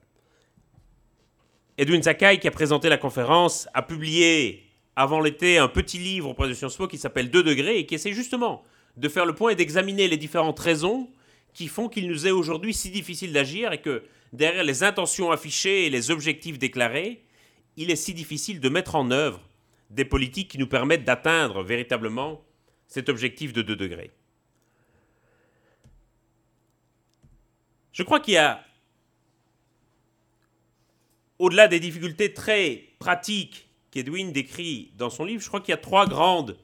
[1.77, 4.65] Edwin Sakai, qui a présenté la conférence, a publié
[4.97, 7.95] avant l'été un petit livre auprès de Sciences Po qui s'appelle 2 degrés et qui
[7.95, 8.65] essaie justement
[8.99, 11.09] de faire le point et d'examiner les différentes raisons
[11.55, 15.87] qui font qu'il nous est aujourd'hui si difficile d'agir et que derrière les intentions affichées
[15.87, 17.25] et les objectifs déclarés,
[17.77, 19.41] il est si difficile de mettre en œuvre
[19.91, 22.45] des politiques qui nous permettent d'atteindre véritablement
[22.89, 24.11] cet objectif de 2 degrés.
[27.93, 28.65] Je crois qu'il y a,
[31.39, 35.79] au-delà des difficultés très pratiques qu'Edwin décrit dans son livre, je crois qu'il y a
[35.79, 36.59] trois grandes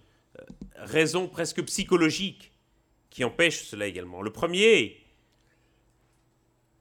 [0.77, 2.53] raisons presque psychologiques
[3.11, 4.23] qui empêchent cela également.
[4.23, 5.05] Le premier,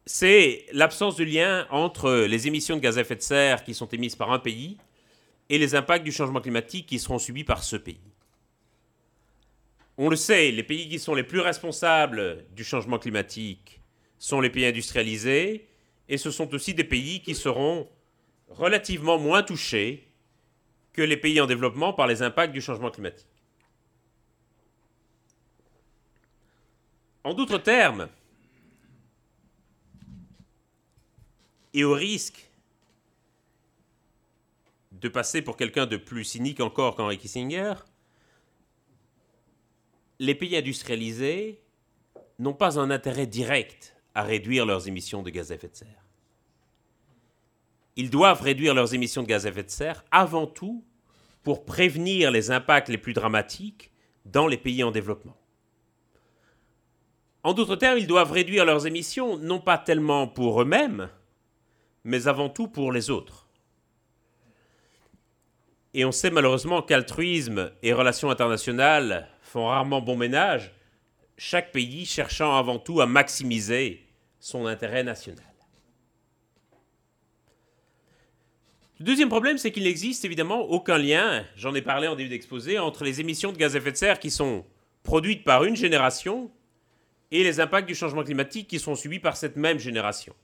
[0.06, 3.88] c'est l'absence de lien entre les émissions de gaz à effet de serre qui sont
[3.88, 4.78] émises par un pays
[5.50, 8.14] et les impacts du changement climatique qui seront subis par ce pays.
[9.98, 13.80] On le sait, les pays qui sont les plus responsables du changement climatique
[14.18, 15.68] sont les pays industrialisés
[16.10, 17.88] et ce sont aussi des pays qui seront
[18.50, 20.08] relativement moins touchés
[20.94, 23.28] que les pays en développement par les impacts du changement climatique.
[27.24, 28.10] En d'autres termes,
[31.74, 32.50] et au risque
[34.92, 37.74] de passer pour quelqu'un de plus cynique encore qu'Henry Kissinger,
[40.20, 41.62] les pays industrialisés
[42.40, 46.06] n'ont pas un intérêt direct à réduire leurs émissions de gaz à effet de serre.
[47.96, 50.84] Ils doivent réduire leurs émissions de gaz à effet de serre avant tout
[51.44, 53.92] pour prévenir les impacts les plus dramatiques
[54.26, 55.36] dans les pays en développement.
[57.44, 61.10] En d'autres termes, ils doivent réduire leurs émissions non pas tellement pour eux-mêmes,
[62.06, 63.48] mais avant tout pour les autres.
[65.94, 70.72] Et on sait malheureusement qu'altruisme et relations internationales font rarement bon ménage,
[71.38, 74.02] chaque pays cherchant avant tout à maximiser
[74.40, 75.44] son intérêt national.
[79.00, 82.80] Le deuxième problème, c'est qu'il n'existe évidemment aucun lien, j'en ai parlé en début d'exposé,
[82.80, 84.66] entre les émissions de gaz à effet de serre qui sont
[85.04, 86.50] produites par une génération
[87.34, 90.36] et les impacts du changement climatique qui sont subis par cette même génération.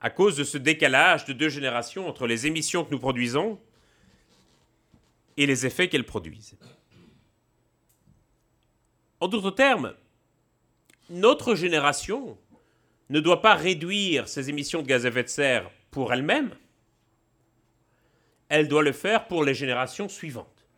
[0.00, 3.58] À cause de ce décalage de deux générations entre les émissions que nous produisons
[5.36, 6.56] et les effets qu'elles produisent.
[9.18, 9.94] En d'autres termes,
[11.10, 12.38] notre génération
[13.10, 16.54] ne doit pas réduire ses émissions de gaz à effet de serre pour elle-même,
[18.48, 20.68] elle doit le faire pour les générations suivantes,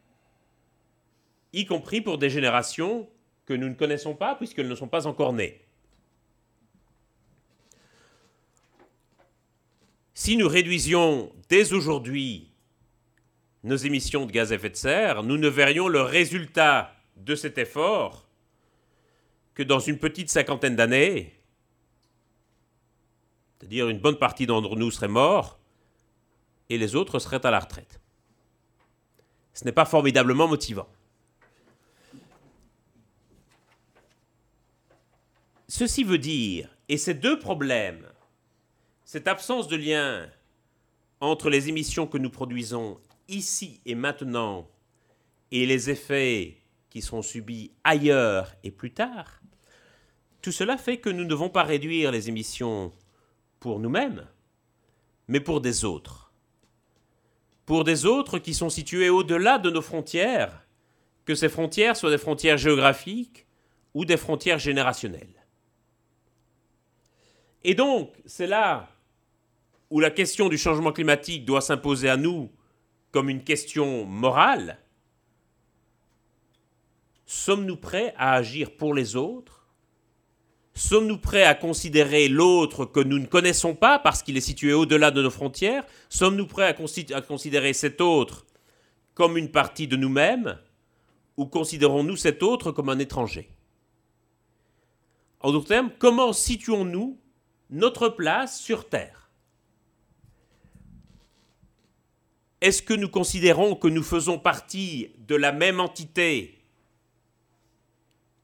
[1.53, 3.11] y compris pour des générations
[3.49, 5.59] que nous ne connaissons pas puisqu'elles ne sont pas encore nées.
[10.13, 12.51] Si nous réduisions dès aujourd'hui
[13.65, 17.57] nos émissions de gaz à effet de serre, nous ne verrions le résultat de cet
[17.57, 18.29] effort
[19.55, 21.35] que dans une petite cinquantaine d'années,
[23.59, 25.59] c'est-à-dire une bonne partie d'entre nous seraient morts
[26.69, 27.99] et les autres seraient à la retraite.
[29.55, 30.87] Ce n'est pas formidablement motivant.
[35.71, 38.09] Ceci veut dire, et ces deux problèmes,
[39.05, 40.27] cette absence de lien
[41.21, 42.99] entre les émissions que nous produisons
[43.29, 44.67] ici et maintenant
[45.51, 46.57] et les effets
[46.89, 49.43] qui seront subis ailleurs et plus tard,
[50.41, 52.91] tout cela fait que nous ne devons pas réduire les émissions
[53.61, 54.27] pour nous-mêmes,
[55.27, 56.33] mais pour des autres.
[57.67, 60.67] Pour des autres qui sont situés au-delà de nos frontières,
[61.27, 63.47] que ces frontières soient des frontières géographiques
[63.93, 65.38] ou des frontières générationnelles.
[67.69, 68.89] Et donc, c'est là
[69.91, 72.51] où la question du changement climatique doit s'imposer à nous
[73.11, 74.79] comme une question morale.
[77.27, 79.67] Sommes-nous prêts à agir pour les autres?
[80.73, 85.11] Sommes-nous prêts à considérer l'autre que nous ne connaissons pas parce qu'il est situé au-delà
[85.11, 85.85] de nos frontières?
[86.09, 86.75] Sommes-nous prêts
[87.15, 88.47] à, considérer cet autre
[89.13, 90.59] comme une partie de nous-mêmes
[91.37, 93.51] Ou considérons-nous cet autre comme un étranger?
[95.41, 97.19] En d'autres termes, comment situons-nous
[97.71, 99.31] notre place sur Terre.
[102.61, 106.59] Est-ce que nous considérons que nous faisons partie de la même entité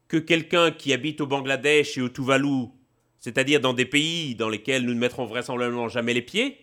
[0.09, 2.68] que quelqu'un qui habite au Bangladesh et au Tuvalu,
[3.18, 6.59] c'est-à-dire dans des pays dans lesquels nous ne mettrons vraisemblablement jamais les pieds?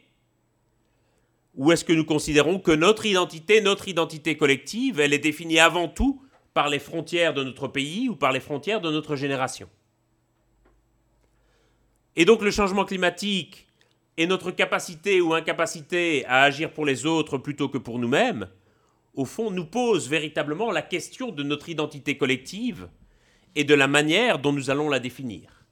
[1.56, 5.90] Ou est-ce que nous considérons que notre identité, notre identité collective, elle est définie avant
[5.90, 6.22] tout
[6.54, 9.68] par les frontières de notre pays ou par les frontières de notre génération?
[12.16, 13.68] Et donc le changement climatique
[14.18, 18.48] et notre capacité ou incapacité à agir pour les autres plutôt que pour nous-mêmes,
[19.14, 22.90] au fond, nous pose véritablement la question de notre identité collective
[23.56, 25.66] et de la manière dont nous allons la définir.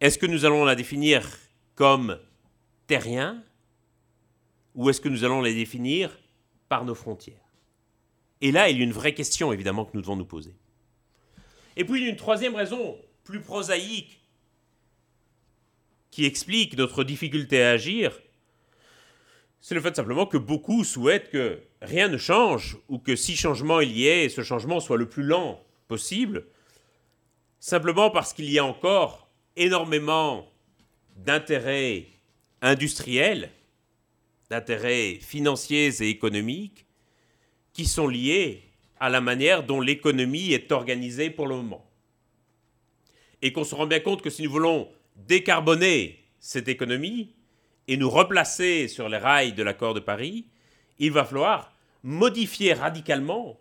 [0.00, 1.26] Est-ce que nous allons la définir
[1.74, 2.18] comme
[2.86, 3.42] terrien
[4.74, 6.18] ou est-ce que nous allons la définir
[6.68, 7.36] par nos frontières?
[8.40, 10.54] Et là, il y a une vraie question évidemment que nous devons nous poser.
[11.76, 14.20] Et puis une troisième raison, plus prosaïque,
[16.10, 18.20] qui explique notre difficulté à agir,
[19.60, 23.80] c'est le fait simplement que beaucoup souhaitent que rien ne change, ou que si changement
[23.80, 26.46] il y ait, ce changement soit le plus lent possible,
[27.58, 30.50] simplement parce qu'il y a encore énormément
[31.16, 32.06] d'intérêts
[32.62, 33.50] industriels,
[34.48, 36.86] d'intérêts financiers et économiques,
[37.72, 38.62] qui sont liés
[38.98, 41.86] à la manière dont l'économie est organisée pour le moment.
[43.42, 44.88] Et qu'on se rend bien compte que si nous voulons
[45.26, 47.34] décarboner cette économie
[47.88, 50.46] et nous replacer sur les rails de l'accord de Paris,
[50.98, 53.58] il va falloir modifier radicalement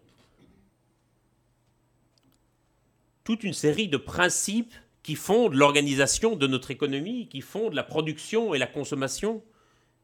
[3.24, 8.54] toute une série de principes qui fondent l'organisation de notre économie, qui fondent la production
[8.54, 9.44] et la consommation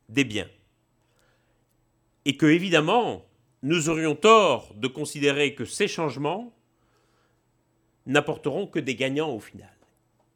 [0.09, 0.49] des biens.
[2.25, 3.25] Et que, évidemment,
[3.61, 6.53] nous aurions tort de considérer que ces changements
[8.05, 9.74] n'apporteront que des gagnants au final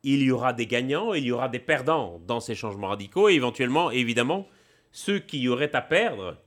[0.03, 3.33] il y aura des gagnants il y aura des perdants dans ces changements radicaux, et
[3.33, 4.47] éventuellement, évidemment,
[4.91, 6.37] ceux qui auraient à perdre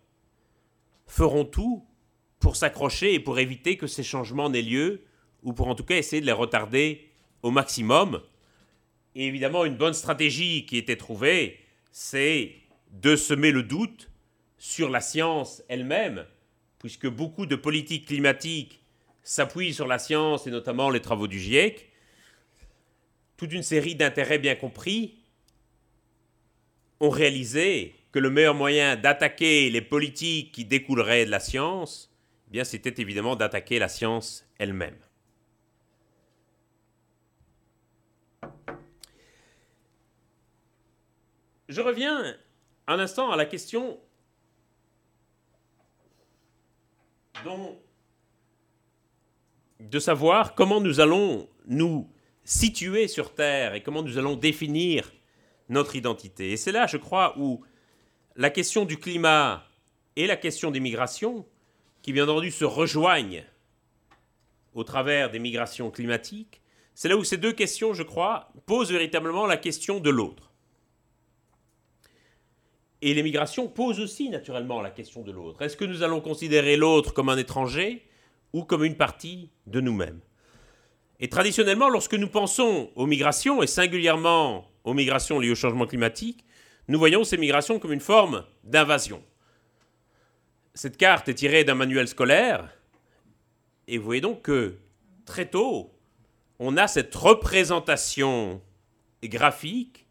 [1.07, 1.85] feront tout
[2.41, 5.03] pour s'accrocher et pour éviter que ces changements n'aient lieu,
[5.43, 7.09] ou pour en tout cas essayer de les retarder
[7.43, 8.21] au maximum.
[9.15, 11.59] Et évidemment, une bonne stratégie qui était trouvée,
[11.91, 12.55] c'est
[12.91, 14.11] de semer le doute
[14.59, 16.25] sur la science elle-même,
[16.79, 18.81] puisque beaucoup de politiques climatiques
[19.23, 21.92] s'appuient sur la science et notamment les travaux du GIEC.
[23.43, 25.19] Toute une série d'intérêts bien compris
[27.01, 32.15] ont réalisé que le meilleur moyen d'attaquer les politiques qui découleraient de la science,
[32.47, 34.97] eh bien c'était évidemment d'attaquer la science elle-même.
[41.69, 42.37] Je reviens
[42.87, 43.99] un instant à la question
[49.81, 52.09] de savoir comment nous allons nous
[52.45, 55.13] situer sur Terre et comment nous allons définir
[55.69, 56.53] notre identité.
[56.53, 57.65] Et c'est là, je crois, où
[58.37, 59.65] la question du climat
[60.17, 61.47] et la question des migrations,
[62.03, 63.45] qui bien entendu se rejoignent
[64.75, 66.61] au travers des migrations climatiques,
[66.95, 70.53] c'est là où ces deux questions, je crois, posent véritablement la question de l'autre.
[73.01, 75.63] Et les migrations posent aussi naturellement la question de l'autre.
[75.63, 78.07] Est-ce que nous allons considérer l'autre comme un étranger
[78.53, 80.21] ou comme une partie de nous-mêmes?
[81.23, 86.45] Et traditionnellement, lorsque nous pensons aux migrations, et singulièrement aux migrations liées au changement climatique,
[86.89, 89.23] nous voyons ces migrations comme une forme d'invasion.
[90.75, 92.69] Cette carte est tirée d'un manuel scolaire,
[93.87, 94.79] et vous voyez donc que
[95.25, 95.95] très tôt,
[96.59, 98.61] on a cette représentation
[99.23, 100.09] graphique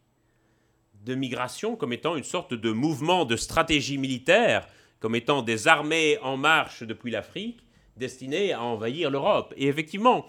[1.04, 4.66] de migration comme étant une sorte de mouvement de stratégie militaire,
[4.98, 7.66] comme étant des armées en marche depuis l'Afrique
[7.98, 9.52] destinées à envahir l'Europe.
[9.58, 10.24] Et effectivement,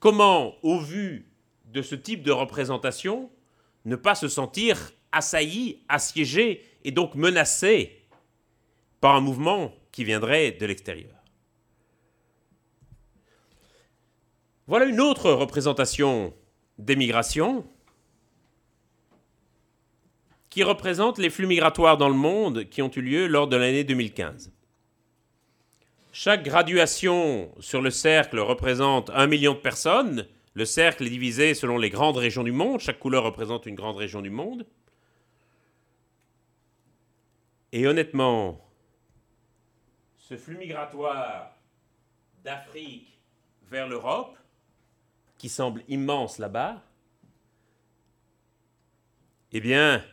[0.00, 1.30] comment, au vu
[1.66, 3.30] de ce type de représentation,
[3.84, 8.06] ne pas se sentir assailli, assiégé et donc menacé
[9.00, 11.14] par un mouvement qui viendrait de l'extérieur?
[14.66, 16.34] Voilà une autre représentation
[16.76, 17.66] des migrations
[20.50, 23.84] qui représente les flux migratoires dans le monde qui ont eu lieu lors de l'année
[23.84, 24.52] 2015.
[26.20, 30.26] Chaque graduation sur le cercle représente un million de personnes.
[30.54, 32.80] Le cercle est divisé selon les grandes régions du monde.
[32.80, 34.66] Chaque couleur représente une grande région du monde.
[37.70, 38.68] Et honnêtement,
[40.16, 41.52] ce flux migratoire
[42.42, 43.16] d'Afrique
[43.70, 44.36] vers l'Europe,
[45.36, 46.82] qui semble immense là-bas,
[49.52, 50.04] eh bien,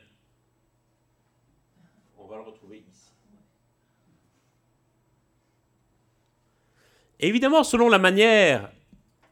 [7.26, 8.71] Évidemment, selon la manière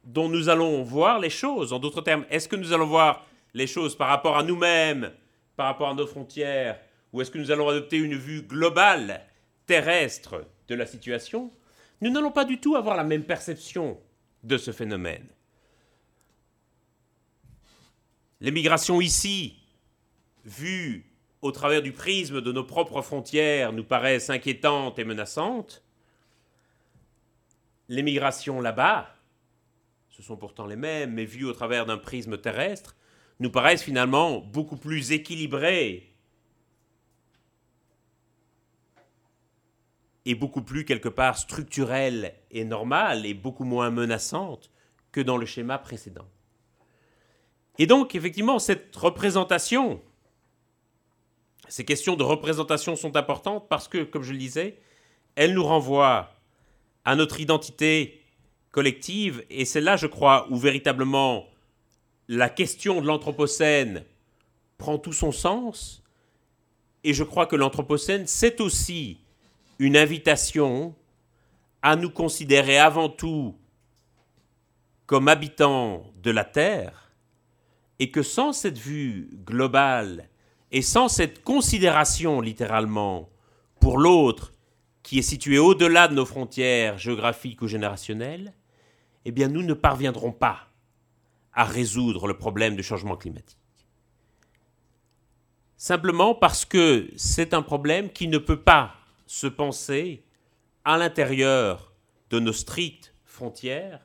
[0.04, 3.24] dont nous allons voir les choses, en d'autres termes, est-ce que nous allons voir
[3.54, 5.12] les choses par rapport à nous-mêmes,
[5.56, 6.80] par rapport à nos frontières,
[7.12, 9.24] ou est-ce que nous allons adopter une vue globale,
[9.68, 11.52] terrestre de la situation?
[12.02, 14.00] Nous n'allons pas du tout avoir la même perception
[14.44, 15.28] de ce phénomène.
[18.42, 19.54] Les migrations ici,
[20.46, 21.06] vues
[21.44, 25.84] au travers du prisme de nos propres frontières, nous paraissent inquiétantes et menaçantes,
[27.90, 29.10] les migrations là-bas,
[30.10, 32.96] ce sont pourtant les mêmes, mais vues au travers d'un prisme terrestre,
[33.40, 36.14] nous paraissent finalement beaucoup plus équilibrées
[40.26, 44.72] et beaucoup plus quelque part structurelles et normales et beaucoup moins menaçantes
[45.12, 46.28] que dans le schéma précédent.
[47.80, 50.02] Et donc, effectivement, cette représentation,
[51.68, 54.80] ces questions de représentation sont importantes parce que, comme je le disais,
[55.36, 56.32] elles nous renvoient
[57.06, 58.22] à notre identité
[58.72, 61.46] collective, et c'est là, je crois, où véritablement
[62.28, 64.04] la question de l'Anthropocène
[64.78, 66.04] prend tout son sens,
[67.04, 69.20] et je crois que l'Anthropocène, c'est aussi
[69.80, 70.96] une invitation
[71.82, 73.56] à nous considérer avant tout
[75.06, 77.12] comme habitants de la Terre,
[78.00, 80.30] et que sans cette vue globale
[80.72, 83.30] et sans cette considération littéralement
[83.80, 84.53] pour l'autre
[85.04, 88.54] qui est situé au-delà de nos frontières géographiques ou générationnelles,
[89.26, 90.70] eh bien nous ne parviendrons pas
[91.54, 93.58] à résoudre le problème du changement climatique.
[95.78, 98.96] Simplement parce que c'est un problème qui ne peut pas
[99.28, 100.24] se penser
[100.86, 101.94] à l'intérieur
[102.30, 104.00] de nos strictes frontières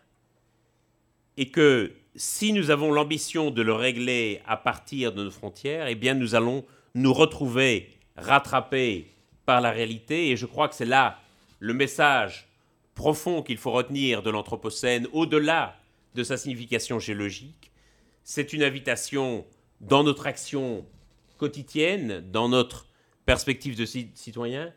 [1.37, 5.95] et que si nous avons l'ambition de le régler à partir de nos frontières, eh
[5.95, 6.65] bien nous allons
[6.95, 9.15] nous retrouver rattrapés
[9.49, 11.23] par la réalité, et je crois que c'est là
[11.59, 12.51] le message
[12.95, 15.81] profond qu'il faut retenir de l'Anthropocène, au-delà
[16.15, 17.73] de sa signification géologique.
[18.25, 19.47] C'est une invitation
[19.81, 20.85] dans notre action
[21.39, 22.89] quotidienne, dans notre
[23.25, 24.71] perspective de citoyen,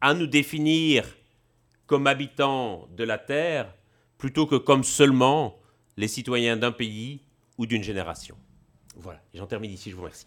[0.00, 1.04] à nous définir
[1.86, 3.72] comme habitants de la Terre
[4.18, 5.56] plutôt que comme seulement
[5.96, 7.20] les citoyens d'un pays
[7.58, 8.36] ou d'une génération.
[8.96, 10.26] Voilà, j'en termine ici, je vous remercie.